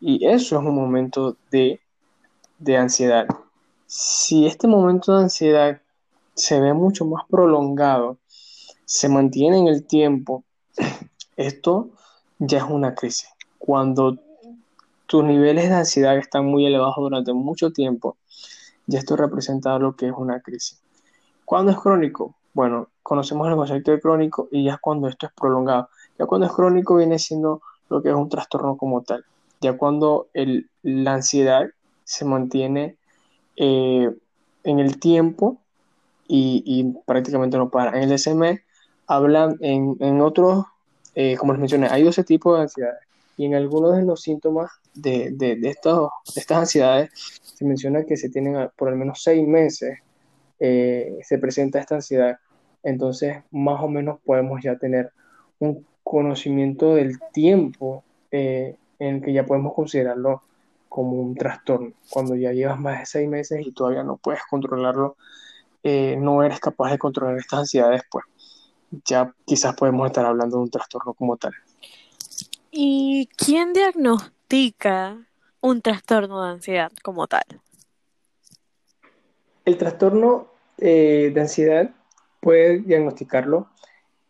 Y 0.00 0.26
eso 0.26 0.58
es 0.58 0.66
un 0.66 0.74
momento 0.74 1.36
de, 1.50 1.80
de 2.58 2.76
ansiedad. 2.76 3.26
si 3.86 4.46
este 4.46 4.66
momento 4.66 5.16
de 5.16 5.24
ansiedad 5.24 5.80
se 6.34 6.60
ve 6.60 6.74
mucho 6.74 7.06
más 7.06 7.24
prolongado, 7.30 8.18
se 8.86 9.08
mantiene 9.08 9.58
en 9.58 9.68
el 9.68 9.84
tiempo, 9.84 10.44
esto 11.36 11.90
ya 12.38 12.58
es 12.58 12.64
una 12.64 12.94
crisis. 12.94 13.28
Cuando 13.58 14.16
tus 15.06 15.24
niveles 15.24 15.68
de 15.68 15.74
ansiedad 15.74 16.16
están 16.16 16.46
muy 16.46 16.64
elevados 16.64 16.96
durante 16.96 17.32
mucho 17.32 17.72
tiempo, 17.72 18.16
ya 18.86 18.98
esto 18.98 19.16
representa 19.16 19.78
lo 19.78 19.96
que 19.96 20.06
es 20.06 20.12
una 20.16 20.40
crisis. 20.40 20.80
¿Cuándo 21.44 21.72
es 21.72 21.78
crónico? 21.78 22.36
Bueno, 22.54 22.88
conocemos 23.02 23.48
el 23.48 23.56
concepto 23.56 23.90
de 23.90 24.00
crónico 24.00 24.48
y 24.50 24.64
ya 24.64 24.74
es 24.74 24.80
cuando 24.80 25.08
esto 25.08 25.26
es 25.26 25.32
prolongado. 25.32 25.88
Ya 26.18 26.26
cuando 26.26 26.46
es 26.46 26.52
crónico 26.52 26.96
viene 26.96 27.18
siendo 27.18 27.60
lo 27.90 28.02
que 28.02 28.08
es 28.08 28.14
un 28.14 28.28
trastorno 28.28 28.76
como 28.76 29.02
tal. 29.02 29.24
Ya 29.60 29.76
cuando 29.76 30.28
el, 30.32 30.70
la 30.82 31.14
ansiedad 31.14 31.66
se 32.04 32.24
mantiene 32.24 32.96
eh, 33.56 34.10
en 34.64 34.78
el 34.78 34.98
tiempo 34.98 35.58
y, 36.28 36.94
prácticamente 37.04 37.56
no 37.56 37.70
para. 37.70 37.96
En 37.96 38.10
el 38.10 38.16
DSM 38.16 38.58
hablan 39.06 39.56
en, 39.60 39.96
en 40.00 40.20
otros, 40.20 40.64
eh, 41.14 41.36
como 41.36 41.52
les 41.52 41.60
mencioné, 41.60 41.88
hay 41.88 42.02
12 42.02 42.24
tipos 42.24 42.56
de 42.56 42.62
ansiedades 42.62 43.00
y 43.36 43.44
en 43.44 43.54
algunos 43.54 43.96
de 43.96 44.04
los 44.04 44.22
síntomas 44.22 44.70
de, 44.94 45.30
de, 45.32 45.56
de, 45.56 45.68
estos, 45.68 46.10
estas 46.34 46.58
ansiedades 46.58 47.10
se 47.42 47.64
menciona 47.64 48.04
que 48.04 48.16
se 48.16 48.30
tienen 48.30 48.70
por 48.76 48.88
al 48.88 48.96
menos 48.96 49.22
seis 49.22 49.46
meses, 49.46 49.98
eh, 50.58 51.18
se 51.22 51.38
presenta 51.38 51.78
esta 51.78 51.96
ansiedad. 51.96 52.38
Entonces, 52.82 53.38
más 53.50 53.82
o 53.82 53.88
menos 53.88 54.20
podemos 54.24 54.62
ya 54.62 54.76
tener 54.76 55.12
un 55.58 55.86
conocimiento 56.02 56.94
del 56.94 57.18
tiempo 57.32 58.04
en 58.30 58.76
el 58.98 59.22
que 59.22 59.32
ya 59.32 59.44
podemos 59.44 59.74
considerarlo 59.74 60.42
como 60.88 61.20
un 61.20 61.34
trastorno. 61.34 61.92
Cuando 62.10 62.34
ya 62.36 62.52
llevas 62.52 62.78
más 62.78 63.00
de 63.00 63.06
seis 63.06 63.28
meses 63.28 63.66
y 63.66 63.72
todavía 63.72 64.02
no 64.02 64.16
puedes 64.16 64.40
controlarlo, 64.48 65.16
eh, 65.82 66.16
no 66.18 66.42
eres 66.42 66.58
capaz 66.58 66.90
de 66.90 66.98
controlar 66.98 67.36
estas 67.36 67.60
ansiedades, 67.60 68.02
pues 68.10 68.24
ya 69.04 69.32
quizás 69.44 69.74
podemos 69.74 70.06
estar 70.06 70.24
hablando 70.24 70.56
de 70.56 70.62
un 70.64 70.70
trastorno 70.70 71.14
como 71.14 71.36
tal. 71.36 71.52
¿Y 72.70 73.28
quién 73.36 73.72
diagnostica 73.72 75.18
un 75.60 75.82
trastorno 75.82 76.42
de 76.44 76.50
ansiedad 76.50 76.92
como 77.02 77.26
tal? 77.26 77.44
El 79.64 79.78
trastorno 79.78 80.48
eh, 80.78 81.30
de 81.34 81.40
ansiedad 81.40 81.90
puede 82.40 82.78
diagnosticarlo 82.80 83.68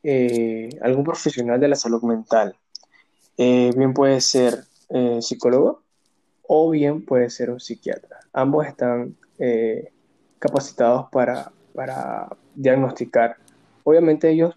eh, 0.03 0.71
algún 0.83 1.05
profesional 1.05 1.61
de 1.61 1.69
la 1.69 1.77
salud 1.77 2.03
mental. 2.03 2.57
bien 3.37 3.93
puede 3.93 4.21
ser 4.21 4.65
psicólogo, 5.21 5.83
o 6.49 6.71
bien 6.71 7.05
puede 7.05 7.31
ser 7.31 7.51
un 7.51 7.61
psiquiatra. 7.61 8.21
Ambos 8.33 8.67
están 8.67 9.17
eh, 9.39 9.93
capacitados 10.39 11.07
para, 11.11 11.53
diagnosticar. 12.55 13.37
Obviamente 13.88 14.28
ellos, 14.28 14.52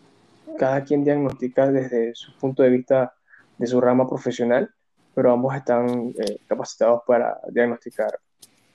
cada 0.57 0.83
quien 0.83 1.03
diagnostica 1.03 1.71
desde 1.71 2.15
su 2.15 2.35
punto 2.37 2.63
de 2.63 2.69
vista 2.71 3.13
de 3.59 3.67
su 3.67 3.79
rama 3.79 4.09
profesional, 4.09 4.73
pero 5.13 5.31
ambos 5.31 5.55
están 5.55 6.15
eh, 6.17 6.39
capacitados 6.47 7.03
para 7.05 7.39
diagnosticar 7.51 8.19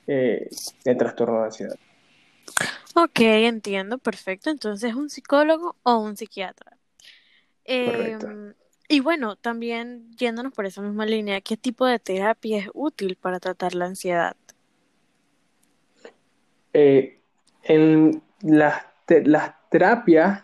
eh, 0.06 0.49
el 0.84 0.96
trastorno 0.96 1.40
de 1.40 1.44
ansiedad. 1.46 1.75
Ok, 2.94 3.18
entiendo, 3.18 3.99
perfecto. 3.99 4.49
Entonces, 4.49 4.94
¿un 4.94 5.11
psicólogo 5.11 5.75
o 5.82 5.99
un 5.99 6.16
psiquiatra? 6.16 6.78
Em, 7.64 8.54
y 8.88 9.00
bueno, 9.00 9.34
también 9.34 10.12
yéndonos 10.16 10.52
por 10.52 10.66
esa 10.66 10.82
misma 10.82 11.04
línea, 11.04 11.40
¿qué 11.40 11.56
tipo 11.56 11.84
de 11.84 11.99
terapia 11.99 12.58
es 12.58 12.68
útil 12.75 13.16
para 13.16 13.40
tratar 13.40 13.75
la 13.75 13.87
ansiedad? 13.87 14.37
Eh, 16.73 17.18
en 17.64 18.23
las, 18.40 18.84
las 19.08 19.54
terapias 19.70 20.43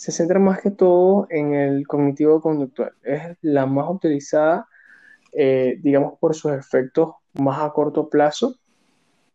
se 0.00 0.12
centran 0.12 0.42
más 0.42 0.62
que 0.62 0.70
todo 0.70 1.26
en 1.28 1.52
el 1.52 1.86
cognitivo 1.86 2.40
conductual. 2.40 2.94
Es 3.02 3.36
la 3.42 3.66
más 3.66 3.90
utilizada, 3.90 4.66
eh, 5.30 5.78
digamos, 5.82 6.14
por 6.18 6.34
sus 6.34 6.52
efectos 6.52 7.16
más 7.34 7.60
a 7.60 7.70
corto 7.74 8.08
plazo. 8.08 8.56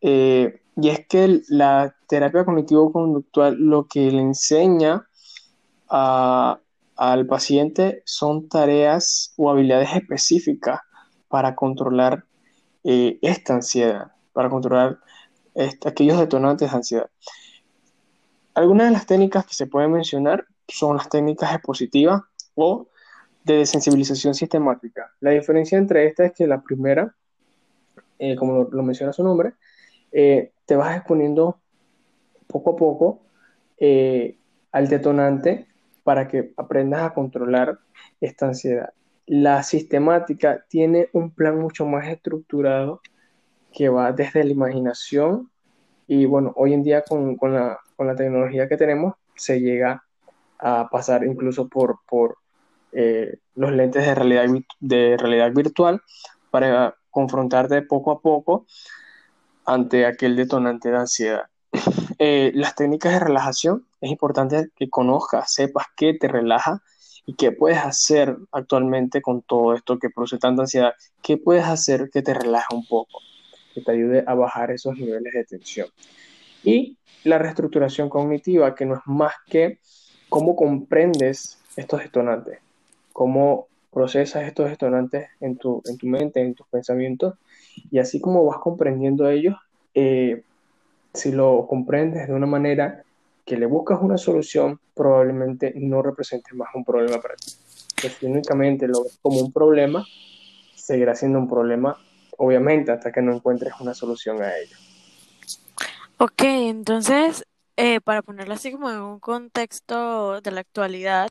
Eh, 0.01 0.63
y 0.75 0.89
es 0.89 1.05
que 1.07 1.41
la 1.49 1.95
terapia 2.07 2.45
cognitivo 2.45 2.91
conductual 2.91 3.57
lo 3.59 3.85
que 3.85 4.09
le 4.09 4.21
enseña 4.21 5.07
a, 5.87 6.59
al 6.95 7.27
paciente 7.27 8.01
son 8.03 8.49
tareas 8.49 9.35
o 9.37 9.51
habilidades 9.51 9.89
específicas 9.95 10.79
para 11.27 11.53
controlar 11.53 12.25
eh, 12.83 13.19
esta 13.21 13.53
ansiedad, 13.53 14.13
para 14.33 14.49
controlar 14.49 14.97
aquellos 15.85 16.17
detonantes 16.17 16.71
de 16.71 16.75
ansiedad. 16.75 17.09
Algunas 18.55 18.87
de 18.87 18.93
las 18.93 19.05
técnicas 19.05 19.45
que 19.45 19.53
se 19.53 19.67
pueden 19.67 19.91
mencionar 19.91 20.47
son 20.67 20.97
las 20.97 21.09
técnicas 21.09 21.53
expositivas 21.53 22.21
o 22.55 22.87
de 23.43 23.57
desensibilización 23.57 24.33
sistemática. 24.33 25.11
La 25.19 25.31
diferencia 25.31 25.77
entre 25.77 26.07
estas 26.07 26.27
es 26.27 26.33
que 26.33 26.47
la 26.47 26.61
primera, 26.61 27.15
eh, 28.17 28.35
como 28.35 28.67
lo, 28.71 28.83
menciona 28.83 29.13
su 29.13 29.23
nombre, 29.23 29.53
eh, 30.11 30.51
te 30.65 30.75
vas 30.75 30.97
exponiendo 30.97 31.59
poco 32.47 32.71
a 32.71 32.75
poco 32.75 33.21
al 34.71 34.87
detonante 34.87 35.67
para 36.03 36.27
que 36.27 36.53
aprendas 36.55 37.01
a 37.01 37.13
controlar 37.13 37.79
esta 38.21 38.45
ansiedad. 38.45 38.93
La 39.25 39.63
sistemática 39.63 40.63
tiene 40.69 41.09
un 41.13 41.31
plan 41.31 41.59
mucho 41.59 41.85
más 41.85 42.07
estructurado 42.07 43.01
que 43.73 43.89
va 43.89 44.11
desde 44.11 44.43
la 44.43 44.51
imaginación 44.51 45.49
y 46.07 46.25
bueno, 46.25 46.53
hoy 46.55 46.73
en 46.73 46.83
día 46.83 47.01
con, 47.01 47.37
la, 47.41 47.79
tecnología 48.15 48.69
que 48.69 48.77
tenemos 48.77 49.15
se 49.35 49.59
llega 49.59 50.04
a 50.59 50.87
pasar 50.89 51.23
incluso 51.23 51.67
por, 51.67 51.99
por 52.07 52.37
eh, 52.91 53.37
los 53.55 53.71
lentes 53.71 54.05
de 54.05 54.15
realidad, 54.15 54.45
de 54.79 55.17
realidad 55.17 55.51
virtual 55.51 56.01
para 56.49 56.95
confrontarte 57.09 57.81
poco 57.81 58.11
a 58.11 58.21
poco 58.21 58.65
ante 59.65 60.05
aquel 60.05 60.35
detonante 60.35 60.89
de 60.89 60.97
ansiedad. 60.97 61.43
Eh, 62.17 62.53
las 62.55 62.75
técnicas 62.75 63.11
de 63.11 63.19
relajación 63.19 63.85
es 63.99 64.09
importante 64.09 64.69
que 64.77 64.89
conozcas, 64.89 65.53
sepas 65.53 65.87
qué 65.97 66.13
te 66.13 66.29
relaja 66.29 66.81
y 67.25 67.33
qué 67.33 67.51
puedes 67.51 67.79
hacer 67.79 68.37
actualmente 68.53 69.21
con 69.21 69.41
todo 69.41 69.73
esto 69.73 69.99
que 69.99 70.09
produce 70.09 70.37
tanta 70.37 70.61
ansiedad. 70.61 70.93
¿Qué 71.21 71.35
puedes 71.35 71.65
hacer 71.65 72.09
que 72.09 72.21
te 72.21 72.33
relaje 72.33 72.73
un 72.73 72.85
poco, 72.87 73.19
que 73.73 73.81
te 73.81 73.91
ayude 73.91 74.23
a 74.25 74.33
bajar 74.33 74.71
esos 74.71 74.95
niveles 74.95 75.33
de 75.33 75.43
tensión? 75.43 75.89
Y 76.63 76.97
la 77.25 77.37
reestructuración 77.37 78.07
cognitiva, 78.07 78.75
que 78.75 78.85
no 78.85 78.95
es 78.95 79.01
más 79.05 79.33
que 79.47 79.79
cómo 80.35 80.57
comprendes 80.57 81.59
estos 81.77 82.01
detonantes, 82.01 82.59
cómo 83.13 83.67
procesas 83.89 84.43
estos 84.43 84.69
detonantes 84.69 85.29
en 85.39 85.55
tu, 85.55 85.81
en 85.85 85.97
tu 85.97 86.07
mente, 86.07 86.41
en 86.41 86.53
tus 86.53 86.67
pensamientos, 86.67 87.35
y 87.89 87.99
así 87.99 88.19
como 88.19 88.43
vas 88.43 88.57
comprendiendo 88.57 89.29
ellos, 89.29 89.55
eh, 89.93 90.43
si 91.13 91.31
lo 91.31 91.65
comprendes 91.69 92.27
de 92.27 92.33
una 92.33 92.47
manera 92.47 93.05
que 93.45 93.55
le 93.55 93.65
buscas 93.65 93.99
una 94.01 94.17
solución, 94.17 94.77
probablemente 94.93 95.71
no 95.77 96.01
represente 96.01 96.53
más 96.53 96.67
un 96.75 96.83
problema 96.83 97.21
para 97.21 97.35
ti. 97.37 97.51
si 98.09 98.25
únicamente 98.25 98.89
lo 98.89 99.05
ves 99.05 99.17
como 99.21 99.39
un 99.39 99.53
problema, 99.53 100.05
seguirá 100.75 101.15
siendo 101.15 101.39
un 101.39 101.47
problema, 101.47 101.97
obviamente, 102.39 102.91
hasta 102.91 103.09
que 103.13 103.21
no 103.21 103.33
encuentres 103.33 103.71
una 103.79 103.93
solución 103.93 104.41
a 104.41 104.53
ello. 104.57 104.75
Ok, 106.17 106.41
entonces, 106.41 107.44
eh, 107.77 108.01
para 108.01 108.21
ponerlo 108.21 108.53
así 108.53 108.71
como 108.71 108.89
en 108.91 108.97
un 109.01 109.19
contexto 109.19 110.41
de 110.41 110.51
la 110.51 110.61
actualidad, 110.61 111.29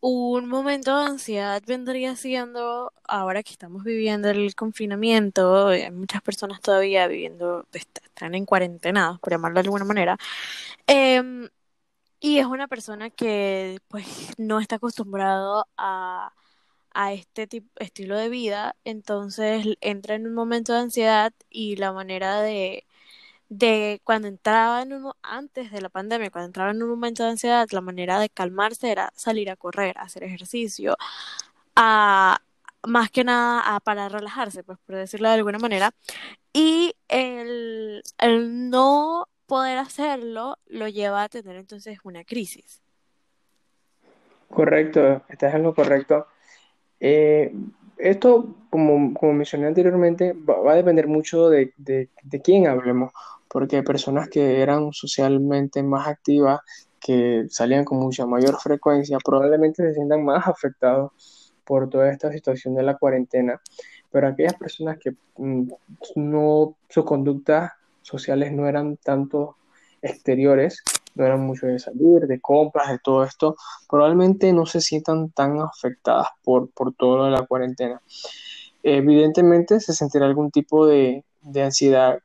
un 0.00 0.48
momento 0.48 0.98
de 0.98 1.04
ansiedad 1.06 1.62
vendría 1.66 2.16
siendo, 2.16 2.92
ahora 3.04 3.42
que 3.44 3.52
estamos 3.52 3.84
viviendo 3.84 4.30
el 4.30 4.54
confinamiento, 4.56 5.68
hay 5.68 5.90
muchas 5.92 6.22
personas 6.22 6.60
todavía 6.60 7.06
viviendo, 7.06 7.66
están 7.72 8.34
en 8.34 8.44
cuarentena, 8.46 9.18
por 9.22 9.32
llamarlo 9.32 9.56
de 9.56 9.66
alguna 9.68 9.84
manera, 9.84 10.18
em, 10.86 11.48
y 12.20 12.38
es 12.38 12.46
una 12.46 12.68
persona 12.68 13.10
que 13.10 13.80
pues 13.88 14.06
no 14.38 14.60
está 14.60 14.76
acostumbrado 14.76 15.66
a, 15.76 16.32
a 16.92 17.12
este 17.14 17.46
tipo, 17.46 17.68
estilo 17.80 18.16
de 18.16 18.28
vida, 18.28 18.76
entonces 18.84 19.66
entra 19.80 20.14
en 20.16 20.26
un 20.26 20.34
momento 20.34 20.72
de 20.74 20.80
ansiedad 20.80 21.32
y 21.50 21.76
la 21.76 21.92
manera 21.92 22.40
de 22.42 22.86
de 23.52 24.00
cuando 24.02 24.28
entraba 24.28 24.80
en 24.82 24.94
un, 24.94 25.12
antes 25.22 25.70
de 25.70 25.82
la 25.82 25.90
pandemia, 25.90 26.30
cuando 26.30 26.46
entraba 26.46 26.70
en 26.70 26.82
un 26.82 26.88
momento 26.88 27.22
de 27.22 27.30
ansiedad, 27.30 27.68
la 27.70 27.82
manera 27.82 28.18
de 28.18 28.30
calmarse 28.30 28.90
era 28.90 29.12
salir 29.14 29.50
a 29.50 29.56
correr, 29.56 29.94
hacer 29.98 30.24
ejercicio, 30.24 30.96
a, 31.76 32.40
más 32.86 33.10
que 33.10 33.24
nada 33.24 33.76
a, 33.76 33.80
para 33.80 34.08
relajarse, 34.08 34.64
pues 34.64 34.78
por 34.86 34.96
decirlo 34.96 35.28
de 35.28 35.34
alguna 35.34 35.58
manera. 35.58 35.92
Y 36.54 36.94
el, 37.08 38.02
el 38.18 38.70
no 38.70 39.28
poder 39.46 39.76
hacerlo 39.76 40.56
lo 40.66 40.88
lleva 40.88 41.24
a 41.24 41.28
tener 41.28 41.56
entonces 41.56 41.98
una 42.04 42.24
crisis. 42.24 42.80
Correcto, 44.48 45.24
estás 45.28 45.54
en 45.54 45.62
lo 45.62 45.74
correcto. 45.74 46.26
Eh, 47.00 47.54
esto, 47.98 48.56
como, 48.70 49.12
como 49.12 49.34
mencioné 49.34 49.66
anteriormente, 49.66 50.32
va, 50.32 50.72
a 50.72 50.76
depender 50.76 51.06
mucho 51.06 51.50
de, 51.50 51.74
de, 51.76 52.08
de 52.22 52.40
quién 52.40 52.66
hablemos 52.66 53.12
porque 53.52 53.82
personas 53.82 54.30
que 54.30 54.62
eran 54.62 54.94
socialmente 54.94 55.82
más 55.82 56.08
activas, 56.08 56.60
que 56.98 57.44
salían 57.50 57.84
con 57.84 57.98
mucha 57.98 58.24
mayor 58.24 58.58
frecuencia, 58.58 59.18
probablemente 59.22 59.82
se 59.82 59.92
sientan 59.92 60.24
más 60.24 60.46
afectados 60.46 61.52
por 61.62 61.90
toda 61.90 62.10
esta 62.10 62.32
situación 62.32 62.74
de 62.74 62.82
la 62.82 62.96
cuarentena, 62.96 63.60
pero 64.10 64.26
aquellas 64.26 64.54
personas 64.54 64.96
que 64.98 65.14
mm, 65.36 65.68
no, 66.16 66.76
sus 66.88 67.04
conductas 67.04 67.72
sociales 68.00 68.52
no 68.52 68.66
eran 68.66 68.96
tanto 68.96 69.56
exteriores, 70.00 70.82
no 71.14 71.26
eran 71.26 71.40
mucho 71.40 71.66
de 71.66 71.78
salir, 71.78 72.26
de 72.26 72.40
compras, 72.40 72.88
de 72.88 73.00
todo 73.00 73.22
esto, 73.22 73.56
probablemente 73.86 74.50
no 74.54 74.64
se 74.64 74.80
sientan 74.80 75.28
tan 75.30 75.60
afectadas 75.60 76.28
por, 76.42 76.70
por 76.70 76.94
todo 76.94 77.18
lo 77.18 77.24
de 77.26 77.32
la 77.32 77.46
cuarentena. 77.46 78.00
Evidentemente 78.82 79.78
se 79.78 79.92
sentirá 79.92 80.24
algún 80.24 80.50
tipo 80.50 80.86
de, 80.86 81.22
de 81.42 81.62
ansiedad 81.62 82.18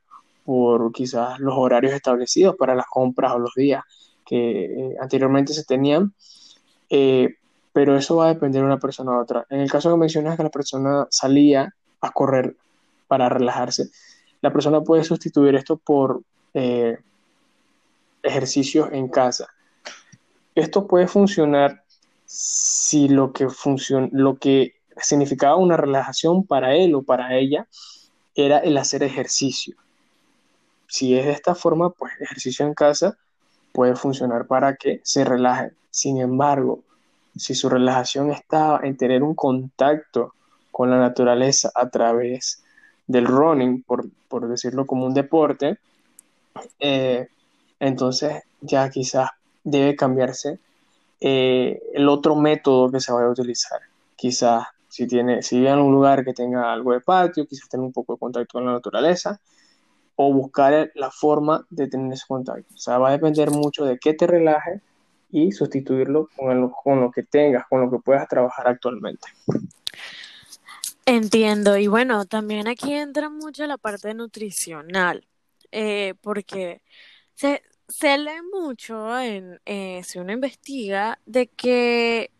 por 0.47 0.93
quizás 0.93 1.41
los 1.41 1.55
horarios 1.57 1.91
establecidos 1.91 2.55
para 2.55 2.73
las 2.73 2.85
compras 2.85 3.33
o 3.33 3.37
los 3.37 3.53
días 3.53 3.83
que 4.25 4.63
eh, 4.63 4.95
anteriormente 5.01 5.51
se 5.53 5.65
tenían, 5.65 6.13
eh, 6.89 7.35
pero 7.73 7.97
eso 7.97 8.15
va 8.15 8.27
a 8.27 8.33
depender 8.33 8.61
de 8.61 8.67
una 8.67 8.79
persona 8.79 9.11
a 9.11 9.21
otra. 9.21 9.45
En 9.49 9.59
el 9.59 9.69
caso 9.69 9.91
que 9.91 9.97
mencionas 9.97 10.37
que 10.37 10.43
la 10.43 10.49
persona 10.49 11.05
salía 11.09 11.75
a 11.99 12.11
correr 12.11 12.55
para 13.09 13.27
relajarse, 13.27 13.89
la 14.39 14.53
persona 14.53 14.79
puede 14.79 15.03
sustituir 15.03 15.53
esto 15.55 15.75
por 15.75 16.21
eh, 16.53 16.97
ejercicios 18.23 18.87
en 18.93 19.09
casa. 19.09 19.49
Esto 20.55 20.87
puede 20.87 21.09
funcionar 21.09 21.83
si 22.25 23.09
lo 23.09 23.33
que, 23.33 23.49
lo 24.13 24.37
que 24.37 24.75
significaba 24.95 25.57
una 25.57 25.75
relajación 25.75 26.45
para 26.45 26.73
él 26.73 26.95
o 26.95 27.03
para 27.03 27.35
ella 27.35 27.67
era 28.33 28.59
el 28.59 28.77
hacer 28.77 29.03
ejercicio. 29.03 29.75
Si 30.87 31.17
es 31.17 31.25
de 31.25 31.31
esta 31.31 31.55
forma, 31.55 31.89
pues 31.89 32.13
ejercicio 32.19 32.65
en 32.65 32.73
casa 32.73 33.17
puede 33.71 33.95
funcionar 33.95 34.47
para 34.47 34.75
que 34.75 35.01
se 35.03 35.23
relaje. 35.23 35.71
Sin 35.91 36.19
embargo, 36.19 36.81
si 37.35 37.55
su 37.55 37.69
relajación 37.69 38.31
estaba 38.31 38.79
en 38.83 38.97
tener 38.97 39.23
un 39.23 39.35
contacto 39.35 40.33
con 40.71 40.89
la 40.89 40.97
naturaleza 40.97 41.71
a 41.75 41.89
través 41.89 42.63
del 43.05 43.25
running, 43.25 43.83
por, 43.83 44.47
decirlo 44.47 44.85
como 44.85 45.05
un 45.05 45.13
deporte, 45.13 45.77
eh, 46.79 47.27
entonces 47.79 48.43
ya 48.61 48.89
quizás 48.89 49.29
debe 49.63 49.95
cambiarse 49.95 50.59
eh, 51.19 51.81
el 51.93 52.07
otro 52.09 52.35
método 52.35 52.91
que 52.91 52.99
se 52.99 53.11
vaya 53.11 53.27
a 53.27 53.31
utilizar. 53.31 53.79
Quizás 54.15 54.67
si 54.87 55.07
tiene, 55.07 55.41
si 55.41 55.57
vive 55.57 55.69
en 55.69 55.79
un 55.79 55.91
lugar 55.91 56.23
que 56.23 56.33
tenga 56.33 56.71
algo 56.71 56.93
de 56.93 57.01
patio, 57.01 57.45
quizás 57.45 57.69
tener 57.69 57.85
un 57.85 57.93
poco 57.93 58.13
de 58.13 58.19
contacto 58.19 58.53
con 58.53 58.65
la 58.65 58.73
naturaleza, 58.73 59.39
o 60.17 60.33
buscar 60.33 60.91
la 60.95 61.11
forma 61.11 61.65
de 61.69 61.87
tener 61.87 62.11
ese 62.11 62.25
contacto. 62.27 62.73
O 62.73 62.77
sea, 62.77 62.97
va 62.97 63.09
a 63.09 63.11
depender 63.11 63.51
mucho 63.51 63.85
de 63.85 63.99
qué 63.99 64.13
te 64.13 64.25
relaje 64.25 64.81
y 65.29 65.51
sustituirlo 65.51 66.27
con, 66.35 66.71
con 66.71 67.01
lo 67.01 67.11
que 67.11 67.21
tengas, 67.23 67.65
con 67.69 67.81
lo 67.81 67.91
que 67.91 67.99
puedas 67.99 68.27
trabajar 68.27 68.67
actualmente. 68.67 69.27
Entiendo, 71.05 71.77
y 71.77 71.87
bueno, 71.87 72.25
también 72.25 72.67
aquí 72.67 72.93
entra 72.93 73.29
mucho 73.29 73.65
la 73.67 73.77
parte 73.77 74.13
nutricional, 74.15 75.25
eh, 75.71 76.15
porque 76.21 76.81
se, 77.35 77.61
se 77.87 78.17
lee 78.17 78.41
mucho 78.51 79.17
en, 79.19 79.61
eh, 79.65 80.01
si 80.03 80.17
uno 80.17 80.33
investiga, 80.33 81.19
de 81.27 81.47
que 81.47 82.31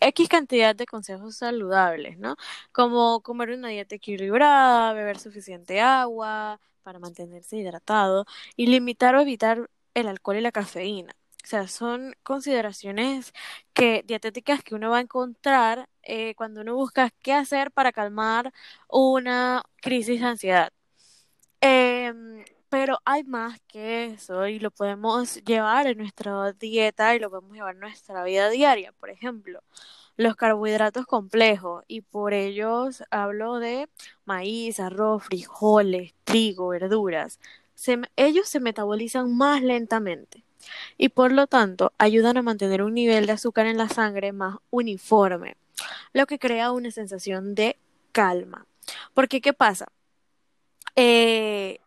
X 0.00 0.28
cantidad 0.30 0.74
de 0.74 0.86
consejos 0.86 1.36
saludables, 1.36 2.18
¿no? 2.18 2.36
Como 2.72 3.20
comer 3.20 3.50
una 3.50 3.68
dieta 3.68 3.96
equilibrada, 3.96 4.94
beber 4.94 5.18
suficiente 5.18 5.78
agua 5.82 6.58
para 6.82 6.98
mantenerse 6.98 7.56
hidratado 7.56 8.26
y 8.56 8.66
limitar 8.66 9.14
o 9.14 9.20
evitar 9.20 9.70
el 9.94 10.08
alcohol 10.08 10.36
y 10.36 10.40
la 10.42 10.52
cafeína. 10.52 11.14
O 11.44 11.46
sea, 11.46 11.66
son 11.68 12.14
consideraciones 12.22 13.32
que, 13.74 14.02
dietéticas 14.06 14.62
que 14.62 14.74
uno 14.74 14.90
va 14.90 14.98
a 14.98 15.00
encontrar 15.00 15.88
eh, 16.02 16.34
cuando 16.36 16.60
uno 16.62 16.74
busca 16.76 17.10
qué 17.22 17.32
hacer 17.32 17.72
para 17.72 17.92
calmar 17.92 18.52
una 18.88 19.62
crisis 19.80 20.20
de 20.20 20.26
ansiedad. 20.26 20.72
Em, 21.60 22.44
pero 22.68 22.98
hay 23.04 23.24
más 23.24 23.60
que 23.68 24.06
eso 24.06 24.46
y 24.48 24.58
lo 24.58 24.70
podemos 24.70 25.36
llevar 25.44 25.86
en 25.86 25.98
nuestra 25.98 26.52
dieta 26.52 27.14
y 27.14 27.18
lo 27.20 27.30
podemos 27.30 27.52
llevar 27.54 27.74
en 27.74 27.80
nuestra 27.80 28.24
vida 28.24 28.50
diaria. 28.50 28.92
Por 28.92 29.10
ejemplo, 29.10 29.62
los 30.16 30.36
carbohidratos 30.36 31.06
complejos 31.06 31.84
y 31.88 32.02
por 32.02 32.34
ellos 32.34 33.02
hablo 33.10 33.58
de 33.58 33.88
maíz, 34.24 34.80
arroz, 34.80 35.24
frijoles, 35.24 36.14
trigo, 36.24 36.68
verduras. 36.68 37.38
ellos 38.16 38.48
se 38.48 38.60
metabolizan 38.60 39.36
más 39.36 39.62
lentamente 39.62 40.44
y 40.96 41.08
por 41.08 41.32
lo 41.32 41.46
tanto 41.46 41.92
ayudan 41.98 42.36
a 42.36 42.42
mantener 42.42 42.82
un 42.82 42.94
nivel 42.94 43.26
de 43.26 43.32
azúcar 43.32 43.66
en 43.66 43.78
la 43.78 43.88
sangre 43.88 44.32
más 44.32 44.56
uniforme, 44.70 45.56
lo 46.12 46.26
que 46.26 46.38
crea 46.38 46.72
una 46.72 46.90
sensación 46.90 47.54
de 47.54 47.78
calma. 48.12 48.66
Porque, 49.14 49.40
¿qué 49.40 49.52
pasa? 49.52 49.86
Eh, 50.96 51.80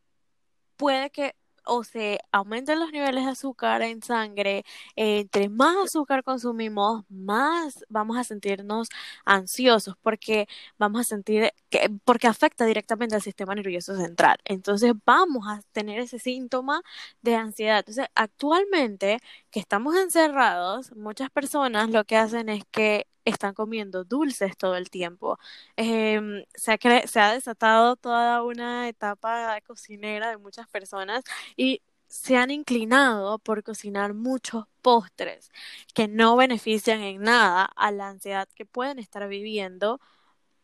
puede 0.77 1.09
que 1.09 1.35
o 1.65 1.83
se 1.83 2.19
aumenten 2.31 2.79
los 2.79 2.91
niveles 2.91 3.25
de 3.25 3.31
azúcar 3.31 3.81
en 3.81 4.01
sangre, 4.01 4.63
entre 4.95 5.49
más 5.49 5.75
azúcar 5.85 6.23
consumimos, 6.23 7.03
más 7.09 7.85
vamos 7.89 8.17
a 8.17 8.23
sentirnos 8.23 8.89
ansiosos 9.25 9.95
porque 10.01 10.47
vamos 10.77 11.01
a 11.01 11.03
sentir 11.03 11.51
que, 11.69 11.89
porque 12.05 12.27
afecta 12.27 12.65
directamente 12.65 13.15
al 13.15 13.21
sistema 13.21 13.55
nervioso 13.55 13.95
central. 13.95 14.37
Entonces 14.45 14.93
vamos 15.05 15.47
a 15.47 15.61
tener 15.71 15.99
ese 15.99 16.19
síntoma 16.19 16.81
de 17.21 17.35
ansiedad. 17.35 17.79
Entonces, 17.79 18.07
actualmente 18.15 19.19
que 19.51 19.59
estamos 19.59 19.95
encerrados, 19.95 20.95
muchas 20.95 21.29
personas 21.29 21.89
lo 21.89 22.03
que 22.05 22.17
hacen 22.17 22.49
es 22.49 22.63
que 22.71 23.07
están 23.25 23.53
comiendo 23.53 24.03
dulces 24.03 24.57
todo 24.57 24.75
el 24.77 24.89
tiempo. 24.89 25.39
Em, 25.77 26.43
se, 26.55 26.71
ha 27.19 27.33
desatado 27.33 27.95
toda 27.95 28.43
una 28.43 28.87
etapa 28.89 29.59
cocinera 29.61 30.29
de 30.29 30.37
muchas 30.37 30.67
personas 30.69 31.23
y 31.57 31.81
se 32.07 32.37
han 32.37 32.51
inclinado 32.51 33.39
por 33.39 33.63
cocinar 33.63 34.13
muchos 34.13 34.65
postres 34.81 35.51
que 35.93 36.07
no 36.07 36.35
benefician 36.37 37.01
en 37.01 37.21
nada 37.23 37.65
a 37.65 37.91
la 37.91 38.09
ansiedad 38.09 38.47
que 38.55 38.65
pueden 38.65 38.99
estar 38.99 39.27
viviendo 39.27 39.99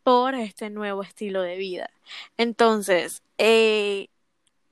por 0.02 0.34
este 0.34 0.70
nuevo 0.70 1.02
estilo 1.02 1.42
de 1.42 1.56
vida. 1.56 1.90
Entonces, 2.36 3.22
eh, 3.38 4.08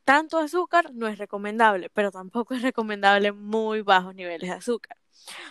tanto 0.04 0.38
azúcar 0.38 0.92
no 0.94 1.08
es 1.08 1.18
recomendable, 1.18 1.90
pero 1.90 2.10
tampoco 2.12 2.54
es 2.54 2.62
recomendable 2.62 3.32
muy 3.32 3.82
bajos 3.82 4.14
niveles 4.14 4.50
de 4.50 4.56
azúcar. 4.56 4.99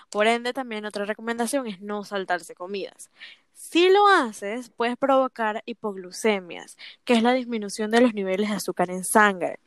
Por 0.09 0.27
ende, 0.27 0.53
también 0.53 0.85
otra 0.85 1.05
recomendación 1.05 1.67
es 1.67 1.81
no 1.81 2.03
saltarse 2.03 2.55
comidas. 2.55 3.09
Si 3.53 3.89
lo 3.89 4.07
haces, 4.07 4.69
puedes 4.69 4.97
provocar 4.97 5.63
hipoglucemias, 5.65 6.77
que 7.03 7.13
es 7.13 7.23
la 7.23 7.33
disminución 7.33 7.91
de 7.91 8.01
los 8.01 8.13
niveles 8.13 8.49
de 8.49 8.55
azúcar 8.55 8.89
en 8.89 9.03
sangre, 9.03 9.59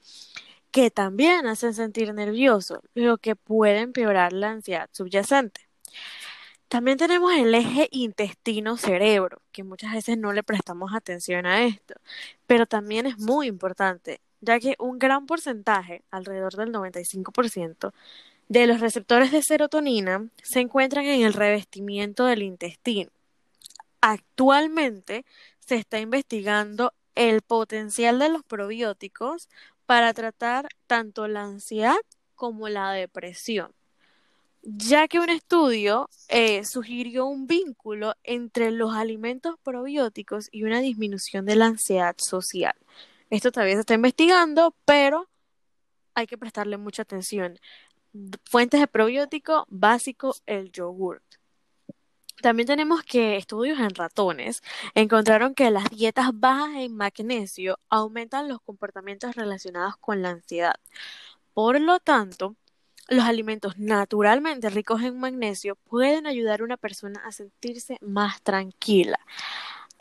que 0.70 0.90
también 0.90 1.46
hacen 1.46 1.74
sentir 1.74 2.12
nervioso, 2.14 2.82
lo 2.94 3.18
que 3.18 3.36
puede 3.36 3.80
empeorar 3.80 4.32
la 4.32 4.50
ansiedad 4.50 4.88
subyacente. 4.92 5.68
También 6.68 6.96
tenemos 6.96 7.34
el 7.34 7.54
eje 7.54 7.88
intestino-cerebro, 7.90 9.42
que 9.52 9.62
muchas 9.62 9.92
veces 9.92 10.16
no 10.16 10.32
le 10.32 10.42
prestamos 10.42 10.94
atención 10.94 11.44
a 11.44 11.64
esto, 11.64 11.94
pero 12.46 12.64
también 12.64 13.04
es 13.04 13.18
muy 13.18 13.46
importante, 13.46 14.22
ya 14.40 14.58
que 14.58 14.74
un 14.78 14.98
gran 14.98 15.26
porcentaje, 15.26 16.02
alrededor 16.10 16.56
del 16.56 16.72
95%, 16.72 17.92
de 18.52 18.66
los 18.66 18.80
receptores 18.80 19.32
de 19.32 19.40
serotonina 19.42 20.28
se 20.42 20.60
encuentran 20.60 21.06
en 21.06 21.22
el 21.22 21.32
revestimiento 21.32 22.26
del 22.26 22.42
intestino. 22.42 23.10
Actualmente 24.02 25.24
se 25.58 25.76
está 25.76 26.00
investigando 26.00 26.92
el 27.14 27.40
potencial 27.40 28.18
de 28.18 28.28
los 28.28 28.44
probióticos 28.44 29.48
para 29.86 30.12
tratar 30.12 30.68
tanto 30.86 31.28
la 31.28 31.44
ansiedad 31.44 31.96
como 32.34 32.68
la 32.68 32.92
depresión, 32.92 33.72
ya 34.60 35.08
que 35.08 35.18
un 35.18 35.30
estudio 35.30 36.10
eh, 36.28 36.66
sugirió 36.66 37.24
un 37.24 37.46
vínculo 37.46 38.16
entre 38.22 38.70
los 38.70 38.94
alimentos 38.94 39.54
probióticos 39.62 40.50
y 40.52 40.64
una 40.64 40.80
disminución 40.80 41.46
de 41.46 41.56
la 41.56 41.66
ansiedad 41.68 42.16
social. 42.18 42.74
Esto 43.30 43.50
todavía 43.50 43.76
se 43.76 43.80
está 43.80 43.94
investigando, 43.94 44.74
pero 44.84 45.26
hay 46.14 46.26
que 46.26 46.36
prestarle 46.36 46.76
mucha 46.76 47.00
atención 47.00 47.58
fuentes 48.44 48.80
de 48.80 48.86
probiótico 48.86 49.66
básico, 49.68 50.34
el 50.46 50.70
yogur. 50.72 51.22
También 52.42 52.66
tenemos 52.66 53.02
que 53.04 53.36
estudios 53.36 53.78
en 53.78 53.94
ratones 53.94 54.62
encontraron 54.94 55.54
que 55.54 55.70
las 55.70 55.88
dietas 55.90 56.30
bajas 56.32 56.70
en 56.76 56.96
magnesio 56.96 57.78
aumentan 57.88 58.48
los 58.48 58.60
comportamientos 58.62 59.36
relacionados 59.36 59.96
con 59.98 60.22
la 60.22 60.30
ansiedad. 60.30 60.74
Por 61.54 61.80
lo 61.80 62.00
tanto, 62.00 62.56
los 63.08 63.24
alimentos 63.24 63.78
naturalmente 63.78 64.70
ricos 64.70 65.02
en 65.02 65.20
magnesio 65.20 65.76
pueden 65.76 66.26
ayudar 66.26 66.60
a 66.60 66.64
una 66.64 66.76
persona 66.76 67.20
a 67.24 67.32
sentirse 67.32 67.98
más 68.00 68.42
tranquila. 68.42 69.18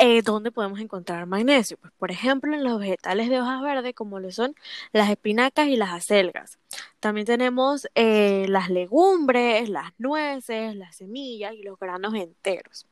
Eh, 0.04 0.24
¿Dónde 0.24 0.52
podemos 0.52 0.80
encontrar 0.80 1.28
magnesio? 1.28 1.78
Pues, 1.78 1.94
por 1.94 2.10
ejemplo, 2.10 2.56
en 2.56 2.64
los 2.64 2.80
vegetales 2.80 3.30
de 3.30 3.40
hojas 3.40 3.62
verdes, 3.62 3.94
como 3.94 4.20
lo 4.20 4.32
son 4.32 4.56
las 4.94 5.12
espinacas 5.12 5.68
y 5.68 5.76
las 5.76 5.92
acelgas. 5.92 6.58
También 7.00 7.28
tenemos 7.28 7.88
eh, 7.94 8.48
las 8.50 8.72
legumbres, 8.72 9.70
las 9.70 9.92
nueces, 10.00 10.76
las 10.76 10.96
semillas 10.96 11.54
y 11.54 11.62
los 11.62 11.78
granos 11.78 12.16
enteros. 12.16 12.88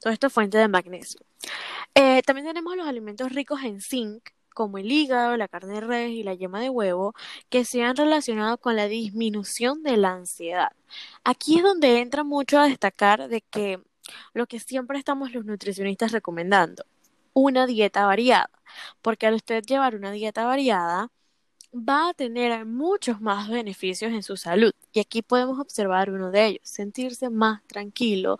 Todo 0.00 0.12
esto 0.12 0.26
es 0.26 0.32
fuente 0.32 0.58
de 0.58 0.66
magnesio. 0.66 1.20
Eh, 1.94 2.22
también 2.22 2.48
tenemos 2.48 2.76
los 2.76 2.88
alimentos 2.88 3.30
ricos 3.30 3.62
en 3.62 3.80
zinc, 3.80 4.30
como 4.52 4.78
el 4.78 4.90
hígado, 4.90 5.36
la 5.36 5.46
carne 5.46 5.74
de 5.74 5.80
res 5.82 6.10
y 6.10 6.24
la 6.24 6.34
yema 6.34 6.60
de 6.60 6.70
huevo, 6.70 7.14
que 7.50 7.64
se 7.64 7.84
han 7.84 7.94
relacionado 7.96 8.58
con 8.58 8.74
la 8.74 8.88
disminución 8.88 9.84
de 9.84 9.96
la 9.96 10.12
ansiedad. 10.14 10.72
Aquí 11.22 11.58
es 11.58 11.62
donde 11.62 12.00
entra 12.00 12.24
mucho 12.24 12.58
a 12.58 12.66
destacar 12.66 13.28
de 13.28 13.42
que 13.42 13.80
lo 14.34 14.46
que 14.46 14.60
siempre 14.60 14.98
estamos 14.98 15.32
los 15.32 15.44
nutricionistas 15.44 16.12
recomendando, 16.12 16.84
una 17.32 17.66
dieta 17.66 18.06
variada, 18.06 18.50
porque 19.02 19.26
al 19.26 19.34
usted 19.34 19.64
llevar 19.64 19.94
una 19.94 20.10
dieta 20.12 20.44
variada, 20.44 21.10
va 21.74 22.10
a 22.10 22.14
tener 22.14 22.64
muchos 22.66 23.20
más 23.20 23.48
beneficios 23.48 24.12
en 24.12 24.22
su 24.22 24.36
salud. 24.36 24.72
Y 24.92 25.00
aquí 25.00 25.22
podemos 25.22 25.58
observar 25.58 26.10
uno 26.10 26.30
de 26.30 26.46
ellos, 26.46 26.60
sentirse 26.64 27.30
más 27.30 27.62
tranquilo 27.66 28.38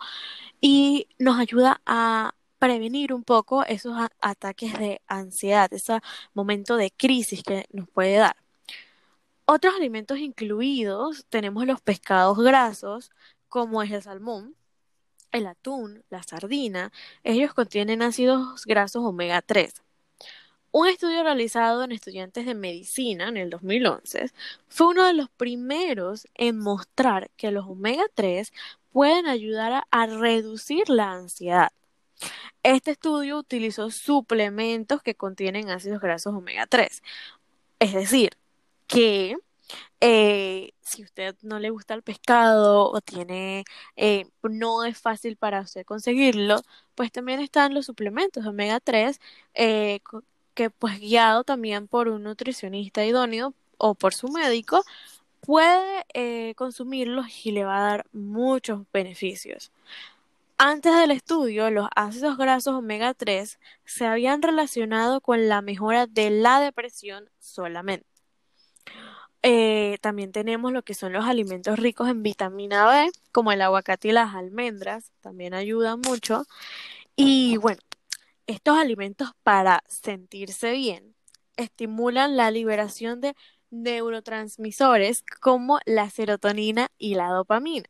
y 0.61 1.07
nos 1.19 1.39
ayuda 1.39 1.81
a 1.85 2.33
prevenir 2.59 3.13
un 3.13 3.23
poco 3.23 3.63
esos 3.65 3.93
ataques 4.21 4.77
de 4.79 5.01
ansiedad, 5.07 5.73
ese 5.73 5.99
momento 6.33 6.75
de 6.75 6.91
crisis 6.91 7.43
que 7.43 7.65
nos 7.71 7.89
puede 7.89 8.17
dar. 8.17 8.35
Otros 9.45 9.73
alimentos 9.75 10.19
incluidos 10.19 11.25
tenemos 11.29 11.65
los 11.65 11.81
pescados 11.81 12.37
grasos, 12.37 13.11
como 13.47 13.81
es 13.81 13.91
el 13.91 14.03
salmón, 14.03 14.55
el 15.31 15.47
atún, 15.47 16.03
la 16.09 16.23
sardina, 16.23 16.91
ellos 17.23 17.53
contienen 17.53 18.01
ácidos 18.01 18.65
grasos 18.65 19.03
omega 19.03 19.41
3. 19.41 19.81
Un 20.71 20.87
estudio 20.87 21.23
realizado 21.23 21.83
en 21.83 21.91
estudiantes 21.91 22.45
de 22.45 22.53
medicina 22.53 23.27
en 23.27 23.37
el 23.37 23.49
2011 23.49 24.31
fue 24.67 24.87
uno 24.87 25.03
de 25.05 25.13
los 25.13 25.29
primeros 25.29 26.27
en 26.35 26.59
mostrar 26.59 27.31
que 27.37 27.51
los 27.51 27.65
omega 27.65 28.03
3 28.13 28.53
pueden 28.91 29.27
ayudar 29.27 29.83
a, 29.89 30.05
reducir 30.05 30.89
la 30.89 31.13
ansiedad. 31.13 31.71
Este 32.63 32.91
estudio 32.91 33.37
utilizó 33.37 33.91
suplementos 33.91 35.01
que 35.01 35.15
contienen 35.15 35.69
ácidos 35.69 36.01
grasos 36.01 36.35
omega 36.35 36.67
3. 36.67 37.01
Es 37.79 37.93
decir, 37.93 38.37
que 38.87 39.37
eh, 40.01 40.71
si 40.81 41.03
usted 41.03 41.35
no 41.41 41.59
le 41.59 41.69
gusta 41.69 41.93
el 41.93 42.03
pescado 42.03 42.89
o 42.91 43.01
tiene, 43.01 43.65
eh, 43.95 44.27
no 44.43 44.83
es 44.85 44.99
fácil 44.99 45.37
para 45.37 45.61
usted 45.61 45.85
conseguirlo, 45.85 46.61
pues 46.95 47.11
también 47.11 47.39
están 47.41 47.73
los 47.73 47.85
suplementos 47.85 48.45
omega 48.45 48.79
3, 48.79 49.19
eh, 49.53 49.99
que 50.53 50.69
pues 50.69 50.99
guiado 50.99 51.43
también 51.43 51.87
por 51.87 52.07
un 52.09 52.23
nutricionista 52.23 53.05
idóneo 53.05 53.53
o 53.77 53.95
por 53.95 54.13
su 54.13 54.29
médico, 54.29 54.83
puede 55.41 56.53
consumirlos 56.55 57.27
y 57.45 57.51
le 57.51 57.65
va 57.65 57.77
a 57.77 57.89
dar 57.91 58.05
muchos 58.11 58.83
beneficios. 58.93 59.71
Antes 60.57 60.93
del 60.93 61.11
estudio, 61.11 61.71
los 61.71 61.87
ácidos 61.95 62.37
grasos 62.37 62.73
omega 62.75 63.13
3 63.13 63.59
se 63.85 64.05
habían 64.05 64.41
relacionado 64.41 65.21
con 65.21 65.47
la 65.47 65.61
mejora 65.61 66.05
de 66.05 66.29
la 66.31 66.59
depresión 66.59 67.29
solamente. 67.39 68.05
Eh, 69.41 69.97
también 70.01 70.31
tenemos 70.31 70.73
lo 70.73 70.83
que 70.83 70.93
son 70.93 71.13
los 71.13 71.25
alimentos 71.25 71.79
ricos 71.79 72.09
en 72.09 72.23
vitamina 72.23 72.87
B, 72.87 73.11
como 73.31 73.51
el 73.51 73.61
aguacate 73.61 74.09
y 74.09 74.11
las 74.11 74.35
almendras, 74.35 75.11
también 75.21 75.53
ayudan 75.53 76.01
mucho. 76.01 76.43
Y 77.15 77.57
bueno, 77.57 77.81
estos 78.47 78.77
alimentos 78.77 79.31
para 79.43 79.83
sentirse 79.87 80.71
bien 80.71 81.15
estimulan 81.57 82.37
la 82.37 82.51
liberación 82.51 83.21
de 83.21 83.35
neurotransmisores 83.71 85.23
como 85.41 85.79
la 85.85 86.09
serotonina 86.09 86.89
y 86.97 87.15
la 87.15 87.29
dopamina. 87.29 87.85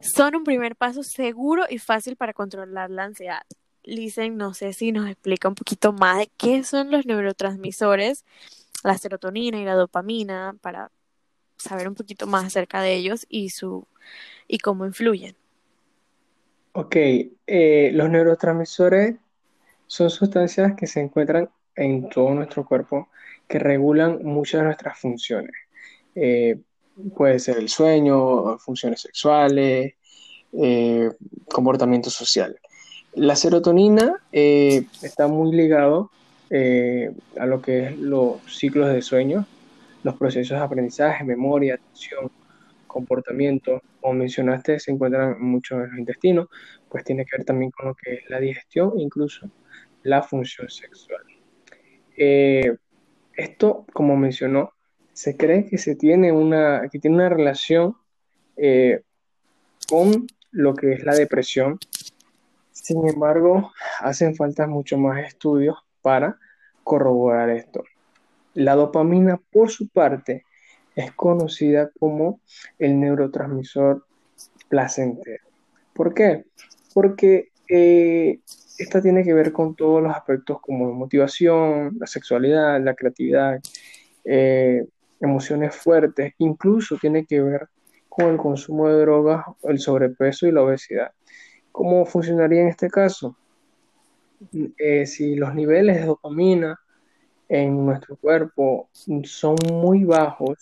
Son 0.00 0.36
un 0.36 0.44
primer 0.44 0.76
paso 0.76 1.02
seguro 1.02 1.64
y 1.68 1.78
fácil 1.78 2.16
para 2.16 2.32
controlar 2.32 2.90
la 2.90 3.04
ansiedad. 3.04 3.42
Lisen, 3.82 4.36
no 4.36 4.54
sé 4.54 4.72
si 4.72 4.92
nos 4.92 5.08
explica 5.08 5.48
un 5.48 5.54
poquito 5.54 5.92
más 5.92 6.18
de 6.18 6.30
qué 6.36 6.62
son 6.64 6.90
los 6.90 7.06
neurotransmisores 7.06 8.24
la 8.84 8.96
serotonina 8.96 9.60
y 9.60 9.64
la 9.64 9.74
dopamina 9.74 10.56
para 10.60 10.90
saber 11.56 11.88
un 11.88 11.94
poquito 11.94 12.26
más 12.26 12.44
acerca 12.44 12.80
de 12.80 12.94
ellos 12.94 13.26
y 13.28 13.50
su 13.50 13.86
y 14.46 14.58
cómo 14.58 14.86
influyen. 14.86 15.36
Ok, 16.72 16.96
eh, 16.96 17.90
los 17.92 18.08
neurotransmisores 18.08 19.16
son 19.86 20.10
sustancias 20.10 20.74
que 20.76 20.86
se 20.86 21.00
encuentran 21.00 21.50
en 21.74 22.08
todo 22.08 22.34
nuestro 22.34 22.64
cuerpo 22.64 23.08
que 23.46 23.58
regulan 23.58 24.22
muchas 24.22 24.60
de 24.60 24.66
nuestras 24.66 24.98
funciones. 24.98 25.54
Eh, 26.14 26.60
puede 27.16 27.38
ser 27.38 27.58
el 27.58 27.68
sueño, 27.68 28.58
funciones 28.58 29.00
sexuales, 29.00 29.94
eh, 30.52 31.10
comportamiento 31.48 32.10
social. 32.10 32.58
La 33.14 33.34
serotonina 33.34 34.22
está 34.30 35.26
muy 35.26 35.56
ligado 35.56 36.10
eh, 36.50 37.12
a 37.38 37.46
lo 37.46 37.60
que 37.60 37.86
es 37.86 37.98
los 37.98 38.40
ciclos 38.46 38.92
de 38.92 39.02
sueño, 39.02 39.46
los 40.02 40.16
procesos 40.16 40.58
de 40.58 40.64
aprendizaje, 40.64 41.24
memoria, 41.24 41.74
atención, 41.74 42.30
comportamiento, 42.86 43.82
como 44.00 44.14
mencionaste, 44.14 44.80
se 44.80 44.90
encuentran 44.90 45.40
mucho 45.40 45.74
en 45.76 45.90
los 45.90 45.98
intestinos, 45.98 46.48
pues 46.88 47.04
tiene 47.04 47.24
que 47.24 47.36
ver 47.36 47.44
también 47.44 47.70
con 47.70 47.88
lo 47.88 47.94
que 47.94 48.14
es 48.14 48.30
la 48.30 48.40
digestión 48.40 48.98
incluso 48.98 49.50
la 50.02 50.22
función 50.22 50.68
sexual. 50.68 51.22
Eh, 52.16 52.76
esto, 53.34 53.84
como 53.92 54.16
mencionó, 54.16 54.72
se 55.12 55.36
cree 55.36 55.66
que 55.66 55.78
se 55.78 55.96
tiene 55.96 56.32
una, 56.32 56.88
que 56.90 56.98
tiene 56.98 57.16
una 57.16 57.28
relación 57.28 57.96
eh, 58.56 59.02
con 59.88 60.26
lo 60.50 60.74
que 60.74 60.92
es 60.92 61.04
la 61.04 61.14
depresión. 61.14 61.78
Sin 62.72 63.06
embargo, 63.06 63.72
hacen 64.00 64.34
falta 64.34 64.66
mucho 64.66 64.96
más 64.96 65.24
estudios 65.26 65.76
para 66.02 66.38
corroborar 66.84 67.50
esto. 67.50 67.84
La 68.54 68.74
dopamina, 68.74 69.40
por 69.52 69.70
su 69.70 69.88
parte, 69.88 70.44
es 70.94 71.12
conocida 71.12 71.90
como 71.98 72.40
el 72.78 72.98
neurotransmisor 72.98 74.04
placentero. 74.68 75.44
¿Por 75.92 76.14
qué? 76.14 76.46
Porque 76.92 77.50
eh, 77.68 78.40
esta 78.78 79.02
tiene 79.02 79.22
que 79.22 79.34
ver 79.34 79.52
con 79.52 79.74
todos 79.74 80.02
los 80.02 80.14
aspectos 80.14 80.60
como 80.60 80.92
motivación, 80.92 81.96
la 81.98 82.06
sexualidad, 82.06 82.80
la 82.82 82.94
creatividad, 82.94 83.60
eh, 84.24 84.84
emociones 85.20 85.74
fuertes, 85.74 86.34
incluso 86.38 86.96
tiene 86.96 87.24
que 87.26 87.42
ver 87.42 87.68
con 88.08 88.26
el 88.26 88.36
consumo 88.36 88.88
de 88.88 89.00
drogas, 89.00 89.44
el 89.62 89.78
sobrepeso 89.78 90.46
y 90.46 90.52
la 90.52 90.62
obesidad. 90.62 91.12
¿Cómo 91.72 92.04
funcionaría 92.06 92.62
en 92.62 92.68
este 92.68 92.88
caso? 92.88 93.36
Eh, 94.78 95.06
si 95.06 95.34
los 95.34 95.54
niveles 95.54 95.96
de 95.96 96.06
dopamina 96.06 96.78
en 97.48 97.84
nuestro 97.84 98.16
cuerpo 98.16 98.88
son 99.24 99.56
muy 99.72 100.04
bajos, 100.04 100.58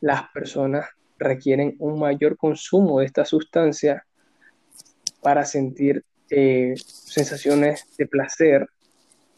las 0.00 0.28
personas 0.30 0.86
requieren 1.18 1.76
un 1.78 1.98
mayor 1.98 2.36
consumo 2.36 3.00
de 3.00 3.06
esta 3.06 3.24
sustancia 3.24 4.04
para 5.22 5.44
sentir 5.44 6.04
eh, 6.28 6.74
sensaciones 6.76 7.86
de 7.96 8.06
placer 8.06 8.68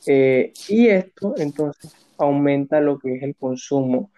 eh, 0.07 0.53
y 0.69 0.89
esto 0.89 1.35
entonces 1.37 1.95
aumenta 2.17 2.81
lo 2.81 2.99
que 2.99 3.17
es 3.17 3.23
el 3.23 3.37
consumo 3.37 4.11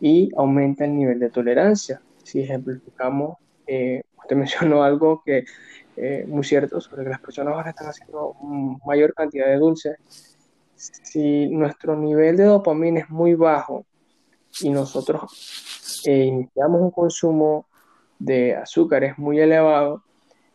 y 0.00 0.30
aumenta 0.36 0.84
el 0.84 0.94
nivel 0.94 1.20
de 1.20 1.30
tolerancia. 1.30 2.02
Si 2.22 2.40
ejemplificamos, 2.42 3.38
usted 3.66 4.36
mencionó 4.36 4.82
algo 4.82 5.22
que 5.24 5.44
eh, 5.96 6.24
muy 6.26 6.44
cierto 6.44 6.80
sobre 6.80 7.04
que 7.04 7.10
las 7.10 7.20
personas 7.20 7.54
ahora 7.54 7.70
están 7.70 7.88
haciendo 7.88 8.34
mayor 8.86 9.12
cantidad 9.14 9.46
de 9.46 9.56
dulces. 9.56 9.96
Si 10.74 11.48
nuestro 11.48 11.96
nivel 11.96 12.36
de 12.36 12.44
dopamina 12.44 13.00
es 13.00 13.10
muy 13.10 13.34
bajo 13.34 13.84
y 14.60 14.70
nosotros 14.70 16.02
eh, 16.06 16.24
iniciamos 16.24 16.80
un 16.80 16.90
consumo 16.90 17.66
de 18.18 18.56
azúcares 18.56 19.18
muy 19.18 19.40
elevado, 19.40 20.02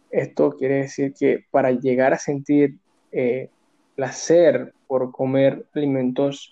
esto 0.09 0.55
quiere 0.57 0.75
decir 0.75 1.13
que 1.13 1.45
para 1.51 1.71
llegar 1.71 2.13
a 2.13 2.17
sentir 2.17 2.77
eh, 3.11 3.49
placer 3.95 4.73
por 4.87 5.11
comer 5.11 5.65
alimentos 5.73 6.51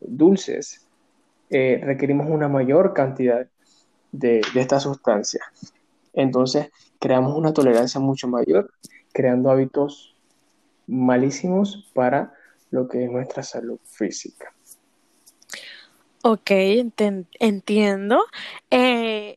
dulces, 0.00 0.88
requerimos 1.48 2.26
una 2.28 2.48
mayor 2.48 2.92
cantidad 2.92 3.46
de, 4.10 4.40
de 4.52 4.60
esta 4.60 4.80
sustancia. 4.80 5.44
Entonces, 6.12 6.70
creamos 7.04 7.36
una 7.36 7.52
tolerancia 7.52 8.00
mucho 8.00 8.28
mayor, 8.28 8.72
creando 9.12 9.50
hábitos 9.50 10.16
malísimos 10.86 11.90
para 11.92 12.32
lo 12.70 12.88
que 12.88 13.04
es 13.04 13.10
nuestra 13.10 13.42
salud 13.42 13.78
física. 13.84 14.54
Ok, 16.22 16.50
entiendo. 16.50 18.24
Eh, 18.70 19.36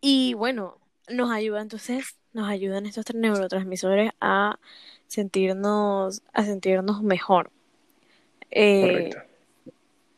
y 0.00 0.34
bueno, 0.34 0.76
nos 1.08 1.30
ayuda 1.30 1.62
entonces, 1.62 2.16
nos 2.32 2.48
ayudan 2.48 2.86
estos 2.86 3.04
neurotransmisores 3.14 4.10
a 4.20 4.58
sentirnos, 5.06 6.24
a 6.32 6.44
sentirnos 6.44 7.00
mejor. 7.00 7.52
Eh, 8.50 9.10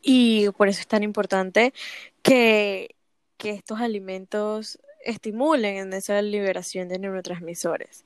y 0.01 0.49
por 0.57 0.67
eso 0.67 0.79
es 0.79 0.87
tan 0.87 1.03
importante 1.03 1.75
que, 2.23 2.95
que 3.37 3.51
estos 3.51 3.79
alimentos 3.81 4.79
estimulen 5.05 5.77
en 5.77 5.93
esa 5.93 6.21
liberación 6.21 6.89
de 6.89 6.99
neurotransmisores. 6.99 8.05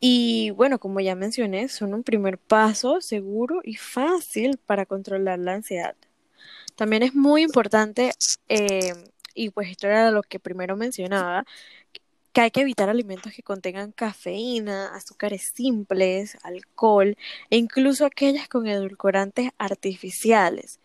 Y 0.00 0.50
bueno, 0.50 0.78
como 0.78 1.00
ya 1.00 1.14
mencioné, 1.14 1.68
son 1.68 1.94
un 1.94 2.02
primer 2.02 2.38
paso 2.38 3.00
seguro 3.00 3.60
y 3.64 3.76
fácil 3.76 4.58
para 4.58 4.86
controlar 4.86 5.38
la 5.38 5.54
ansiedad. 5.54 5.94
También 6.76 7.02
es 7.02 7.14
muy 7.14 7.42
importante, 7.42 8.12
eh, 8.48 8.94
y 9.34 9.50
pues 9.50 9.70
esto 9.70 9.86
era 9.86 10.10
lo 10.10 10.22
que 10.22 10.40
primero 10.40 10.76
mencionaba, 10.76 11.44
que 12.32 12.40
hay 12.42 12.50
que 12.50 12.60
evitar 12.62 12.88
alimentos 12.88 13.32
que 13.34 13.42
contengan 13.42 13.92
cafeína, 13.92 14.94
azúcares 14.94 15.52
simples, 15.54 16.38
alcohol 16.42 17.16
e 17.50 17.56
incluso 17.56 18.06
aquellas 18.06 18.48
con 18.48 18.66
edulcorantes 18.66 19.50
artificiales, 19.58 20.80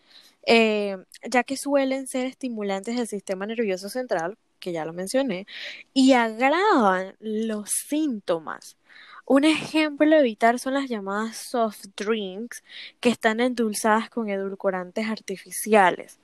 eh, 0.46 0.96
ya 1.30 1.44
que 1.44 1.56
suelen 1.56 2.06
ser 2.06 2.26
estimulantes 2.26 2.96
del 2.96 3.06
sistema 3.08 3.46
nervioso 3.46 3.88
central, 3.88 4.36
que 4.66 4.72
ya 4.72 4.84
lo 4.84 4.92
mencioné, 4.92 5.46
y 5.94 6.12
agravan 6.14 7.14
los 7.20 7.70
síntomas. 7.70 8.76
Un 9.24 9.44
ejemplo 9.44 10.10
de 10.10 10.18
evitar 10.18 10.58
son 10.58 10.74
las 10.74 10.88
llamadas 10.88 11.36
soft 11.36 11.84
drinks 11.96 12.64
que 12.98 13.10
están 13.10 13.38
endulzadas 13.38 14.10
con 14.10 14.28
edulcorantes 14.28 15.06
artificiales. 15.08 16.18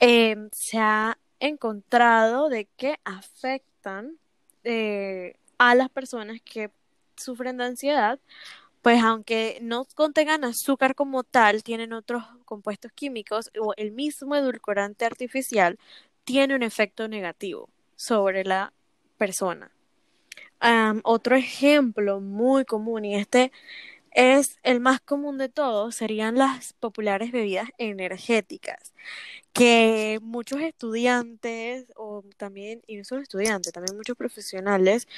Eh, 0.00 0.48
se 0.52 0.78
ha 0.78 1.18
encontrado 1.38 2.48
de 2.48 2.66
que 2.76 2.96
afectan 3.04 4.18
eh, 4.64 5.34
a 5.58 5.76
las 5.76 5.88
personas 5.88 6.40
que 6.44 6.70
sufren 7.16 7.58
de 7.58 7.64
ansiedad, 7.66 8.18
pues 8.82 9.02
aunque 9.04 9.58
no 9.62 9.86
contengan 9.94 10.44
azúcar 10.44 10.96
como 10.96 11.22
tal, 11.22 11.62
tienen 11.62 11.92
otros 11.92 12.24
compuestos 12.44 12.90
químicos 12.92 13.50
o 13.60 13.72
el 13.76 13.92
mismo 13.92 14.34
edulcorante 14.34 15.04
artificial 15.04 15.78
tiene 16.24 16.56
un 16.56 16.64
efecto 16.64 17.06
negativo 17.08 17.68
sobre 17.96 18.44
la 18.44 18.72
persona 19.18 19.70
otro 21.02 21.36
ejemplo 21.36 22.20
muy 22.20 22.64
común, 22.64 23.04
y 23.04 23.16
este 23.16 23.52
es 24.12 24.58
el 24.62 24.80
más 24.80 25.00
común 25.00 25.38
de 25.38 25.48
todos, 25.48 25.96
serían 25.96 26.36
las 26.36 26.74
populares 26.74 27.32
bebidas 27.32 27.68
energéticas, 27.78 28.94
que 29.52 30.20
muchos 30.22 30.60
estudiantes, 30.60 31.86
o 31.96 32.24
también, 32.36 32.82
y 32.86 32.96
no 32.96 33.04
solo 33.04 33.22
estudiantes, 33.22 33.72
también 33.72 33.96
muchos 33.96 34.16
profesionales, 34.16 35.08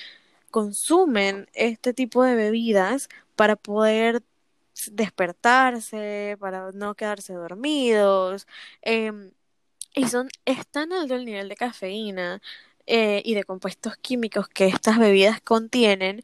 consumen 0.51 1.49
este 1.55 1.95
tipo 1.95 2.23
de 2.25 2.37
bebidas 2.37 3.09
para 3.37 3.57
poder 3.57 4.23
despertarse, 4.93 6.37
para 6.41 6.73
no 6.73 6.95
quedarse 6.95 7.35
dormidos. 7.35 8.47
Em, 8.83 9.33
y 9.97 10.09
son, 10.09 10.29
es 10.45 10.67
tan 10.69 10.93
alto 10.93 11.17
el 11.17 11.25
nivel 11.25 11.49
de 11.49 11.57
cafeína 11.57 12.43
eh, 12.87 13.23
y 13.25 13.35
de 13.35 13.45
compuestos 13.45 13.97
químicos 13.97 14.49
que 14.49 14.67
estas 14.69 14.99
bebidas 14.99 15.41
contienen 15.41 16.23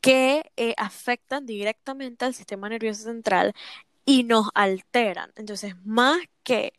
que 0.00 0.52
eh, 0.56 0.74
afectan 0.78 1.46
directamente 1.46 2.24
al 2.24 2.34
sistema 2.34 2.68
nervioso 2.68 3.04
central 3.04 3.54
y 4.06 4.24
nos 4.24 4.48
alteran. 4.54 5.32
Entonces, 5.36 5.74
más 5.84 6.18
que 6.44 6.74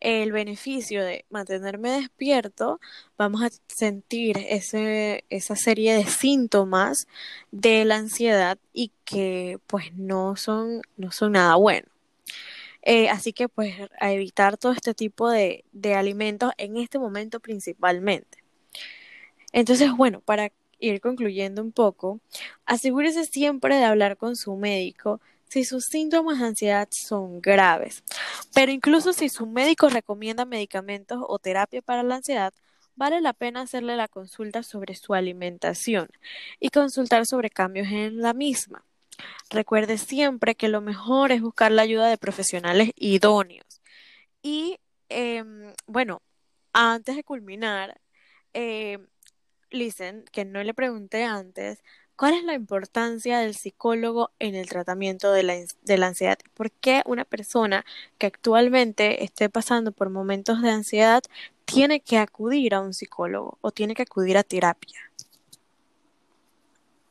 el 0.00 0.32
beneficio 0.32 1.04
de 1.04 1.24
mantenerme 1.30 1.90
despierto, 1.90 2.80
vamos 3.18 3.42
a 3.42 3.50
sentir 3.68 4.38
ese, 4.48 5.24
esa 5.30 5.56
serie 5.56 5.94
de 5.96 6.04
síntomas 6.06 7.08
de 7.52 7.84
la 7.86 7.96
ansiedad 7.96 8.58
y 8.72 8.92
que 9.04 9.58
pues 9.66 9.94
no 9.94 10.36
son, 10.36 10.82
no 10.96 11.12
son 11.12 11.32
nada 11.32 11.56
bueno. 11.56 11.95
Eh, 12.88 13.08
así 13.08 13.32
que 13.32 13.48
pues 13.48 13.74
a 13.98 14.12
evitar 14.12 14.56
todo 14.58 14.70
este 14.70 14.94
tipo 14.94 15.28
de, 15.28 15.64
de 15.72 15.94
alimentos 15.96 16.52
en 16.56 16.76
este 16.76 17.00
momento 17.00 17.40
principalmente. 17.40 18.44
Entonces, 19.52 19.90
bueno, 19.96 20.20
para 20.20 20.52
ir 20.78 21.00
concluyendo 21.00 21.62
un 21.62 21.72
poco, 21.72 22.20
asegúrese 22.64 23.24
siempre 23.24 23.74
de 23.76 23.84
hablar 23.84 24.16
con 24.16 24.36
su 24.36 24.54
médico 24.54 25.20
si 25.48 25.64
sus 25.64 25.86
síntomas 25.86 26.38
de 26.38 26.46
ansiedad 26.46 26.88
son 26.92 27.40
graves. 27.40 28.04
Pero 28.54 28.70
incluso 28.70 29.12
si 29.12 29.28
su 29.30 29.46
médico 29.46 29.88
recomienda 29.88 30.44
medicamentos 30.44 31.18
o 31.26 31.38
terapia 31.40 31.82
para 31.82 32.04
la 32.04 32.16
ansiedad, 32.16 32.54
vale 32.94 33.20
la 33.20 33.32
pena 33.32 33.62
hacerle 33.62 33.96
la 33.96 34.06
consulta 34.06 34.62
sobre 34.62 34.94
su 34.94 35.12
alimentación 35.14 36.08
y 36.60 36.70
consultar 36.70 37.26
sobre 37.26 37.50
cambios 37.50 37.88
en 37.88 38.20
la 38.20 38.32
misma. 38.32 38.84
Recuerde 39.50 39.98
siempre 39.98 40.54
que 40.54 40.68
lo 40.68 40.80
mejor 40.80 41.32
es 41.32 41.40
buscar 41.42 41.72
la 41.72 41.82
ayuda 41.82 42.08
de 42.08 42.18
profesionales 42.18 42.90
idóneos. 42.96 43.80
Y 44.42 44.78
em, 45.08 45.72
bueno, 45.86 46.22
antes 46.72 47.16
de 47.16 47.24
culminar, 47.24 48.00
eh, 48.54 48.98
Listen, 49.70 50.24
que 50.32 50.44
no 50.44 50.62
le 50.62 50.74
pregunté 50.74 51.24
antes, 51.24 51.82
¿cuál 52.16 52.34
es 52.34 52.44
la 52.44 52.54
importancia 52.54 53.40
del 53.40 53.54
psicólogo 53.54 54.30
en 54.38 54.54
el 54.54 54.68
tratamiento 54.68 55.32
de 55.32 55.42
la, 55.42 55.54
de 55.82 55.98
la 55.98 56.06
ansiedad? 56.08 56.38
¿Por 56.54 56.70
qué 56.70 57.02
una 57.04 57.24
persona 57.24 57.84
que 58.18 58.26
actualmente 58.26 59.24
esté 59.24 59.48
pasando 59.48 59.92
por 59.92 60.08
momentos 60.10 60.62
de 60.62 60.70
ansiedad 60.70 61.22
tiene 61.64 62.00
que 62.00 62.18
acudir 62.18 62.74
a 62.74 62.80
un 62.80 62.94
psicólogo 62.94 63.58
o 63.60 63.72
tiene 63.72 63.94
que 63.94 64.02
acudir 64.02 64.38
a 64.38 64.44
terapia? 64.44 65.00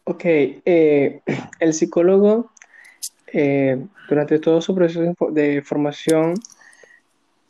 Ok, 0.08 0.22
eh, 0.24 1.22
el 1.60 1.74
psicólogo 1.74 2.52
eh, 3.34 3.84
durante 4.08 4.38
todo 4.38 4.62
su 4.62 4.76
proceso 4.76 5.16
de 5.32 5.64
formación 5.64 6.36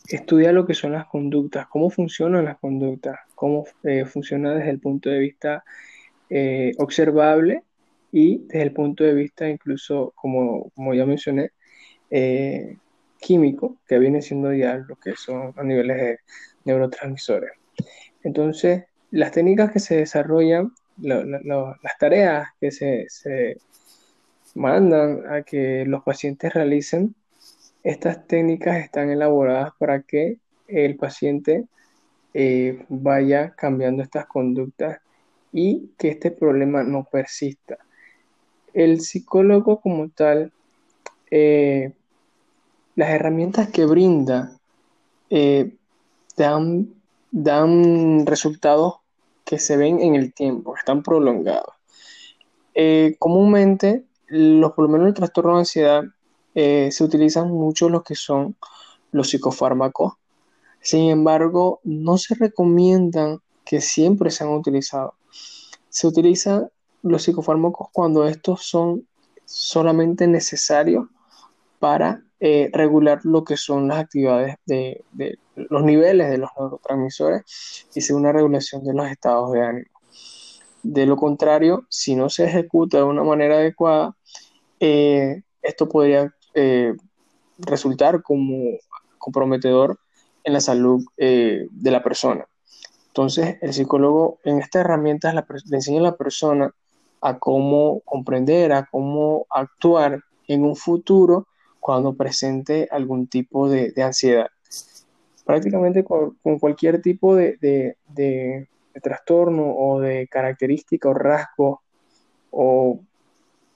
estudia 0.08 0.54
lo 0.54 0.66
que 0.66 0.74
son 0.74 0.94
las 0.94 1.06
conductas, 1.08 1.68
cómo 1.68 1.90
funcionan 1.90 2.46
las 2.46 2.58
conductas, 2.58 3.20
cómo 3.36 3.66
eh, 3.84 4.06
funciona 4.06 4.56
desde 4.56 4.70
el 4.70 4.80
punto 4.80 5.10
de 5.10 5.20
vista 5.20 5.66
eh, 6.30 6.72
observable 6.78 7.64
y 8.14 8.38
desde 8.48 8.62
el 8.62 8.72
punto 8.72 9.04
de 9.04 9.16
vista 9.16 9.50
incluso, 9.50 10.14
como, 10.16 10.70
como 10.76 10.94
ya 10.94 11.06
mencioné, 11.06 11.52
químico, 13.20 13.76
que 13.86 14.00
viene 14.00 14.22
siendo 14.22 14.54
ya 14.54 14.78
lo 14.78 14.96
que 14.96 15.16
son 15.18 15.54
a 15.58 15.64
niveles 15.64 15.98
de 15.98 16.20
neurotransmisores. 16.64 17.52
Entonces, 18.24 18.86
las 19.12 19.32
técnicas 19.32 19.72
que 19.72 19.80
se 19.80 19.98
desarrollan, 19.98 20.72
las 20.98 21.98
tareas 22.00 22.50
que 22.60 22.72
se, 22.72 23.06
se 23.10 23.58
mandan 24.56 25.24
a 25.32 25.44
que 25.44 25.86
los 25.86 26.04
pacientes 26.04 26.54
realicen, 26.54 27.16
estas 27.84 28.26
técnicas 28.28 28.78
están 28.78 29.10
elaboradas 29.12 29.74
para 29.78 30.02
que 30.02 30.40
el 30.68 30.96
paciente 30.96 31.68
eh, 32.34 32.84
vaya 32.90 33.52
cambiando 33.52 34.04
estas 34.04 34.26
conductas 34.26 35.00
y 35.54 35.92
que 35.98 36.10
este 36.10 36.32
problema 36.32 36.84
no 36.84 37.06
persista. 37.06 37.78
El 38.74 39.00
psicólogo 39.00 39.80
como 39.80 40.10
tal, 40.10 40.52
eh, 41.32 41.94
las 42.96 43.10
herramientas 43.12 43.70
que 43.70 43.86
brinda 43.86 44.52
eh, 45.30 45.76
dan, 46.36 46.94
dan 47.32 48.26
resultados 48.26 48.96
que 49.46 49.60
se 49.60 49.78
ven 49.78 50.02
en 50.02 50.16
el 50.16 50.34
tiempo, 50.34 50.76
están 50.76 51.04
prolongados. 51.04 51.74
comúnmente, 53.20 54.06
los, 54.28 54.74
por 54.74 54.86
lo 54.86 54.90
menos 54.90 55.08
el 55.08 55.14
trastorno 55.14 55.54
de 55.54 55.60
ansiedad 55.60 56.04
eh, 56.56 56.90
se 56.92 57.04
utilizan 57.04 57.50
mucho 57.50 57.90
lo 57.90 58.04
que 58.04 58.16
son 58.16 58.56
los 59.12 59.30
psicofármacos. 59.30 60.14
Sin 60.82 61.10
embargo, 61.10 61.80
no 61.84 62.18
se 62.18 62.36
recomiendan 62.36 63.40
que 63.66 63.82
siempre 63.82 64.32
sean 64.32 64.50
utilizados. 64.50 65.14
Se 65.90 66.08
utilizan 66.08 66.70
los 67.02 67.24
psicofármacos 67.24 67.90
cuando 67.92 68.26
estos 68.26 68.66
son 68.66 69.08
solamente 69.46 70.28
necesarios 70.28 71.08
para 71.80 72.24
eh, 72.48 72.70
regular 72.72 73.22
lo 73.24 73.44
que 73.44 73.58
son 73.58 73.88
las 73.88 73.98
actividades 73.98 74.58
de, 74.68 75.04
los 75.56 75.82
niveles 75.82 76.30
de 76.30 76.38
los 76.38 76.52
neurotransmisores 76.56 77.88
y 77.96 78.02
según 78.02 78.22
una 78.22 78.34
regulación 78.34 78.84
de 78.84 78.94
los 78.94 79.08
estados 79.08 79.52
de 79.52 79.64
ánimo. 79.64 79.90
De 80.84 81.08
lo 81.08 81.18
contrario, 81.18 81.88
si 81.90 82.16
no 82.16 82.30
se 82.30 82.46
ejecuta 82.46 82.98
de 82.98 83.04
una 83.04 83.24
manera 83.24 83.56
adecuada, 83.56 84.16
eh, 84.80 85.42
esto 85.64 85.90
podría 85.90 86.36
eh, 86.54 86.94
resultar 87.58 88.22
como 88.22 88.78
comprometedor 89.18 89.98
en 90.44 90.54
la 90.54 90.62
salud 90.62 91.04
de 91.18 91.68
la 91.82 92.04
persona. 92.04 92.46
Entonces, 93.08 93.58
el 93.60 93.74
psicólogo 93.74 94.38
en 94.44 94.60
estas 94.60 94.82
herramientas 94.82 95.34
le 95.34 95.78
enseña 95.78 96.00
a 96.00 96.04
la 96.12 96.16
persona 96.16 96.72
a 97.22 97.40
cómo 97.40 98.02
comprender, 98.02 98.72
a 98.72 98.86
cómo 98.86 99.48
actuar 99.50 100.22
en 100.48 100.64
un 100.64 100.76
futuro 100.76 101.48
cuando 101.86 102.16
presente 102.16 102.88
algún 102.90 103.28
tipo 103.28 103.70
de, 103.70 103.94
ansiedad. 104.02 104.48
Prácticamente 105.46 106.04
con, 106.04 106.36
cualquier 106.60 107.00
tipo 107.00 107.36
de, 107.36 107.60
de, 107.62 108.68
trastorno 109.04 109.72
o 109.78 110.00
de 110.00 110.28
característica 110.28 111.08
o 111.10 111.14
rasgo 111.14 111.84
o 112.50 113.02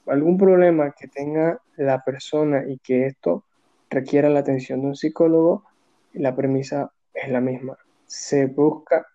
algún 0.07 0.39
problema 0.39 0.91
que 0.99 1.07
tenga 1.07 1.61
la 1.77 2.03
persona 2.03 2.63
y 2.67 2.79
que 2.79 3.05
esto 3.05 3.43
requiera 3.91 4.27
la 4.27 4.39
atención 4.39 4.81
de 4.81 4.87
un 4.87 4.95
psicólogo, 4.95 5.65
la 6.13 6.35
premisa 6.35 6.91
es 7.13 7.29
la 7.29 7.41
misma. 7.41 7.77
Se 8.07 8.47
busca 8.47 9.05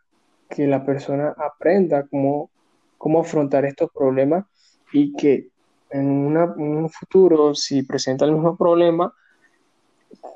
que 0.48 0.68
la 0.68 0.86
persona 0.86 1.34
aprenda 1.36 2.06
cómo, 2.06 2.48
cómo 2.96 3.22
afrontar 3.22 3.64
estos 3.64 3.90
problemas 3.90 4.44
y 4.92 5.16
que 5.16 5.48
en, 5.94 6.36
un 6.36 6.90
futuro, 6.90 7.54
si 7.54 7.82
presenta 7.82 8.24
el 8.24 8.32
mismo 8.32 8.56
problema, 8.56 9.12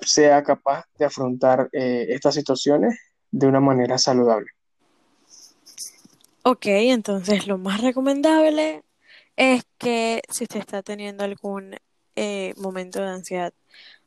sea 0.00 0.42
capaz 0.42 0.84
de 0.98 1.04
afrontar 1.04 1.68
eh, 1.72 2.06
estas 2.10 2.34
situaciones 2.34 2.98
de 3.30 3.46
una 3.46 3.60
manera 3.60 3.98
saludable. 3.98 4.50
Ok, 6.44 6.66
entonces 6.66 7.46
lo 7.46 7.58
más 7.58 7.80
recomendable 7.80 8.84
es 9.36 9.66
que 9.78 10.22
si 10.30 10.44
usted 10.44 10.60
está 10.60 10.82
teniendo 10.82 11.24
algún 11.24 11.76
eh, 12.16 12.54
momento 12.56 13.00
de 13.00 13.08
ansiedad, 13.08 13.52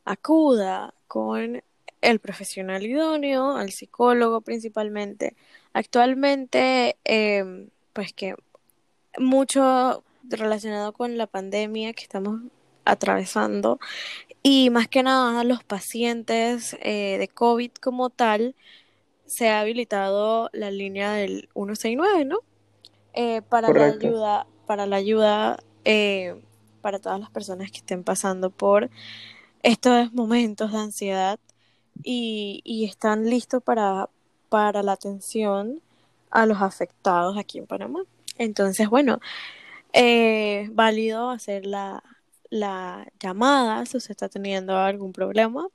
acuda 0.06 0.94
con 1.08 1.62
el 2.02 2.20
profesional 2.20 2.86
idóneo, 2.86 3.58
al 3.58 3.72
psicólogo 3.72 4.42
principalmente. 4.42 5.36
Actualmente, 5.74 6.98
em, 7.04 7.70
pues 7.94 8.14
que 8.14 8.36
mucho 9.20 10.04
relacionado 10.30 10.94
con 10.94 11.18
la 11.18 11.28
pandemia 11.28 11.94
que 11.94 12.04
estamos 12.04 12.42
atravesando 12.86 13.80
y 14.44 14.70
más 14.72 14.88
que 14.88 15.04
nada 15.04 15.44
los 15.44 15.64
pacientes 15.64 16.76
eh, 16.82 17.18
de 17.20 17.28
COVID 17.28 17.72
como 17.74 18.10
tal, 18.10 18.56
se 19.26 19.50
ha 19.50 19.62
habilitado 19.62 20.50
la 20.52 20.72
línea 20.72 21.14
del 21.14 21.50
169, 21.54 22.26
¿no? 22.26 22.40
Eh, 23.14 23.42
para 23.44 23.70
la 23.70 23.86
ayuda, 23.86 24.48
para 24.66 24.86
la 24.86 24.96
ayuda 24.96 25.58
eh, 25.86 26.42
para 26.82 27.00
todas 27.00 27.20
las 27.20 27.30
personas 27.30 27.72
que 27.72 27.78
estén 27.78 28.04
pasando 28.04 28.50
por 28.50 28.90
estos 29.64 30.12
momentos 30.14 30.72
de 30.72 30.78
ansiedad 30.78 31.40
y, 32.04 32.62
y 32.64 32.86
están 32.86 33.30
listos 33.30 33.62
para, 33.62 34.10
para 34.50 34.82
la 34.82 34.94
atención 34.94 35.82
a 36.32 36.46
los 36.46 36.62
afectados 36.62 37.38
aquí 37.38 37.60
en 37.60 37.68
Panamá. 37.68 38.04
Entonces, 38.38 38.90
bueno, 38.90 39.20
eh, 39.94 40.70
válido 40.72 41.30
hacer 41.30 41.66
la, 41.66 42.04
la 42.50 43.08
llamada 43.20 43.86
si 43.86 43.98
usted 43.98 44.12
está 44.12 44.30
teniendo 44.30 44.78
algún 44.78 45.14
problema. 45.14 45.68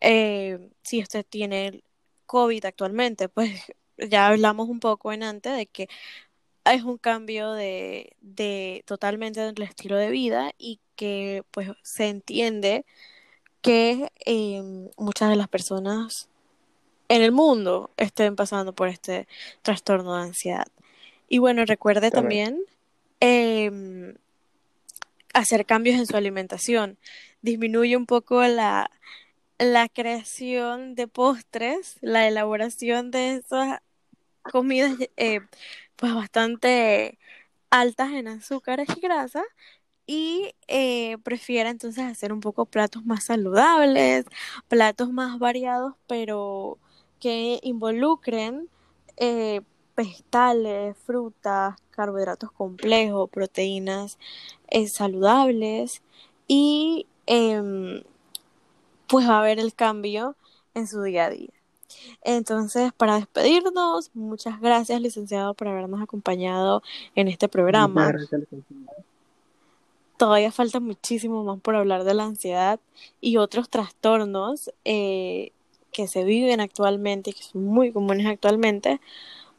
Eh, 0.00 0.70
si 0.82 1.00
usted 1.02 1.24
tiene 1.28 1.82
COVID 2.26 2.64
actualmente, 2.64 3.28
pues 3.28 3.50
ya 3.98 4.28
hablamos 4.28 4.68
un 4.68 4.80
poco 4.80 5.12
en 5.12 5.22
antes 5.22 5.56
de 5.56 5.66
que 5.66 5.88
es 6.64 6.82
un 6.82 6.98
cambio 6.98 7.52
de, 7.52 8.12
de 8.20 8.82
totalmente 8.86 9.40
del 9.40 9.62
estilo 9.62 9.96
de 9.96 10.10
vida 10.10 10.52
y 10.58 10.80
que 10.96 11.44
pues 11.52 11.70
se 11.82 12.08
entiende 12.08 12.84
que 13.62 14.10
eh, 14.24 14.90
muchas 14.96 15.30
de 15.30 15.36
las 15.36 15.48
personas 15.48 16.28
en 17.08 17.22
el 17.22 17.32
mundo 17.32 17.90
estén 17.96 18.36
pasando 18.36 18.72
por 18.72 18.88
este 18.88 19.28
trastorno 19.62 20.16
de 20.16 20.22
ansiedad. 20.22 20.66
Y 21.28 21.38
bueno, 21.38 21.64
recuerde 21.64 22.10
también 22.10 22.60
eh, 23.20 24.14
hacer 25.34 25.66
cambios 25.66 25.98
en 25.98 26.06
su 26.06 26.16
alimentación. 26.16 26.98
Disminuye 27.42 27.96
un 27.96 28.06
poco 28.06 28.42
la, 28.44 28.90
la 29.58 29.88
creación 29.88 30.94
de 30.94 31.08
postres, 31.08 31.96
la 32.00 32.26
elaboración 32.28 33.10
de 33.10 33.36
esas 33.36 33.80
comidas 34.42 34.96
eh, 35.16 35.40
pues 35.96 36.14
bastante 36.14 37.18
altas 37.70 38.12
en 38.12 38.28
azúcares 38.28 38.88
y 38.96 39.00
grasas 39.00 39.44
y 40.06 40.54
eh, 40.68 41.18
prefiera 41.24 41.70
entonces 41.70 42.04
hacer 42.04 42.32
un 42.32 42.40
poco 42.40 42.66
platos 42.66 43.04
más 43.04 43.24
saludables, 43.24 44.24
platos 44.68 45.10
más 45.12 45.38
variados, 45.38 45.94
pero 46.06 46.78
que 47.20 47.58
involucren 47.62 48.68
eh, 49.16 49.62
vegetales, 49.96 50.96
frutas, 50.98 51.74
carbohidratos 51.96 52.52
complejos, 52.52 53.30
proteínas 53.30 54.18
eh, 54.68 54.88
saludables 54.88 56.02
y 56.46 57.06
em, 57.26 58.02
pues 59.08 59.28
va 59.28 59.36
a 59.36 59.40
haber 59.40 59.58
el 59.58 59.74
cambio 59.74 60.36
en 60.74 60.86
su 60.86 61.02
día 61.02 61.26
a 61.26 61.30
día. 61.30 61.50
Entonces, 62.22 62.92
para 62.92 63.16
despedirnos, 63.16 64.10
muchas 64.14 64.60
gracias, 64.60 65.00
licenciado, 65.00 65.54
por 65.54 65.68
habernos 65.68 66.02
acompañado 66.02 66.82
en 67.14 67.28
este 67.28 67.48
programa. 67.48 68.12
Todavía 70.16 70.50
falta 70.50 70.80
muchísimo 70.80 71.44
más 71.44 71.60
por 71.60 71.76
hablar 71.76 72.04
de 72.04 72.14
la 72.14 72.24
ansiedad 72.24 72.80
y 73.20 73.36
otros 73.36 73.68
trastornos 73.68 74.72
eh, 74.84 75.52
que 75.92 76.08
se 76.08 76.24
viven 76.24 76.60
actualmente 76.60 77.30
y 77.30 77.32
que 77.34 77.42
son 77.42 77.64
muy 77.64 77.92
comunes 77.92 78.26
actualmente. 78.26 79.00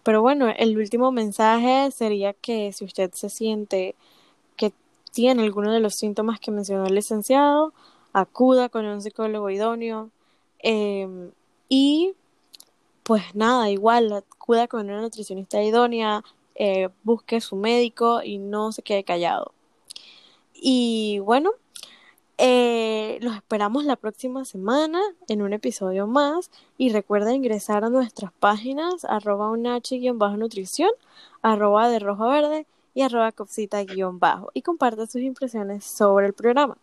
Pero 0.07 0.21
bueno, 0.21 0.47
el 0.57 0.77
último 0.77 1.11
mensaje 1.11 1.91
sería 1.91 2.31
que 2.31 2.71
si 2.71 2.85
usted 2.85 3.11
se 3.11 3.29
siente 3.29 3.93
que 4.55 4.71
tiene 5.11 5.43
alguno 5.43 5.69
de 5.69 5.81
los 5.81 5.95
síntomas 5.95 6.39
que 6.39 6.49
mencionó 6.49 6.85
el 6.85 6.95
licenciado, 6.95 7.73
acuda 8.13 8.69
con 8.69 8.85
un 8.85 9.01
psicólogo 9.01 9.49
idóneo 9.49 10.09
em, 10.59 11.31
y 11.67 12.13
pues 13.03 13.35
nada, 13.35 13.69
igual 13.69 14.13
acuda 14.13 14.69
con 14.69 14.85
una 14.89 15.01
nutricionista 15.01 15.61
idónea, 15.61 16.23
eh, 16.55 16.87
busque 17.03 17.41
su 17.41 17.57
médico 17.57 18.23
y 18.23 18.37
no 18.37 18.71
se 18.71 18.83
quede 18.83 19.03
callado. 19.03 19.51
Y 20.53 21.19
bueno, 21.19 21.51
eh, 22.39 23.17
los 23.21 23.35
esperamos 23.35 23.83
la 23.83 23.95
próxima 23.95 24.45
semana 24.45 25.01
en 25.27 25.41
un 25.41 25.53
episodio 25.53 26.05
más 26.05 26.51
y 26.77 26.91
recuerda 26.91 27.33
ingresar 27.33 27.83
a 27.83 27.89
nuestras 27.89 28.31
páginas 28.31 29.05
arroba 29.05 29.49
bajo 30.13 30.37
nutrición 30.37 30.91
arroba 31.41 31.89
de 31.89 31.97
rojo 31.97 32.27
verde 32.27 32.67
y 32.93 33.01
arroba 33.01 33.31
copsita 33.31 33.83
guion 33.83 34.19
bajo 34.19 34.51
y 34.53 34.61
comparte 34.61 35.07
sus 35.07 35.21
impresiones 35.21 35.83
sobre 35.83 36.27
el 36.27 36.33
programa. 36.33 36.77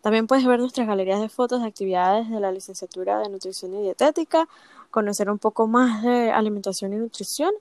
También 0.00 0.26
puedes 0.26 0.44
ver 0.44 0.58
nuestras 0.58 0.88
galerías 0.88 1.20
de 1.20 1.28
fotos 1.28 1.60
de 1.60 1.68
actividades 1.68 2.28
de 2.28 2.40
la 2.40 2.50
licenciatura 2.50 3.20
de 3.20 3.28
nutrición 3.28 3.74
y 3.74 3.82
dietética, 3.82 4.48
conocer 4.90 5.30
un 5.30 5.38
poco 5.38 5.68
más 5.68 6.02
de 6.02 6.32
alimentación 6.32 6.92
y 6.92 6.96
nutrición 6.96 7.52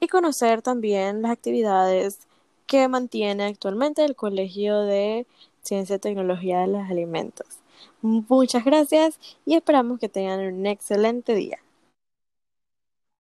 y 0.00 0.06
conocer 0.06 0.62
también 0.62 1.22
las 1.22 1.32
actividades 1.32 2.20
que 2.66 2.86
mantiene 2.88 3.44
actualmente 3.44 4.04
el 4.04 4.16
Colegio 4.16 4.80
de 4.80 5.26
Ciencia 5.64 5.96
y 5.96 5.98
Tecnología 5.98 6.60
de 6.60 6.68
los 6.68 6.90
Alimentos. 6.90 7.46
Muchas 8.02 8.64
gracias 8.64 9.18
y 9.46 9.54
esperamos 9.54 9.98
que 9.98 10.08
tengan 10.08 10.40
un 10.40 10.66
excelente 10.66 11.34
día. 11.34 11.63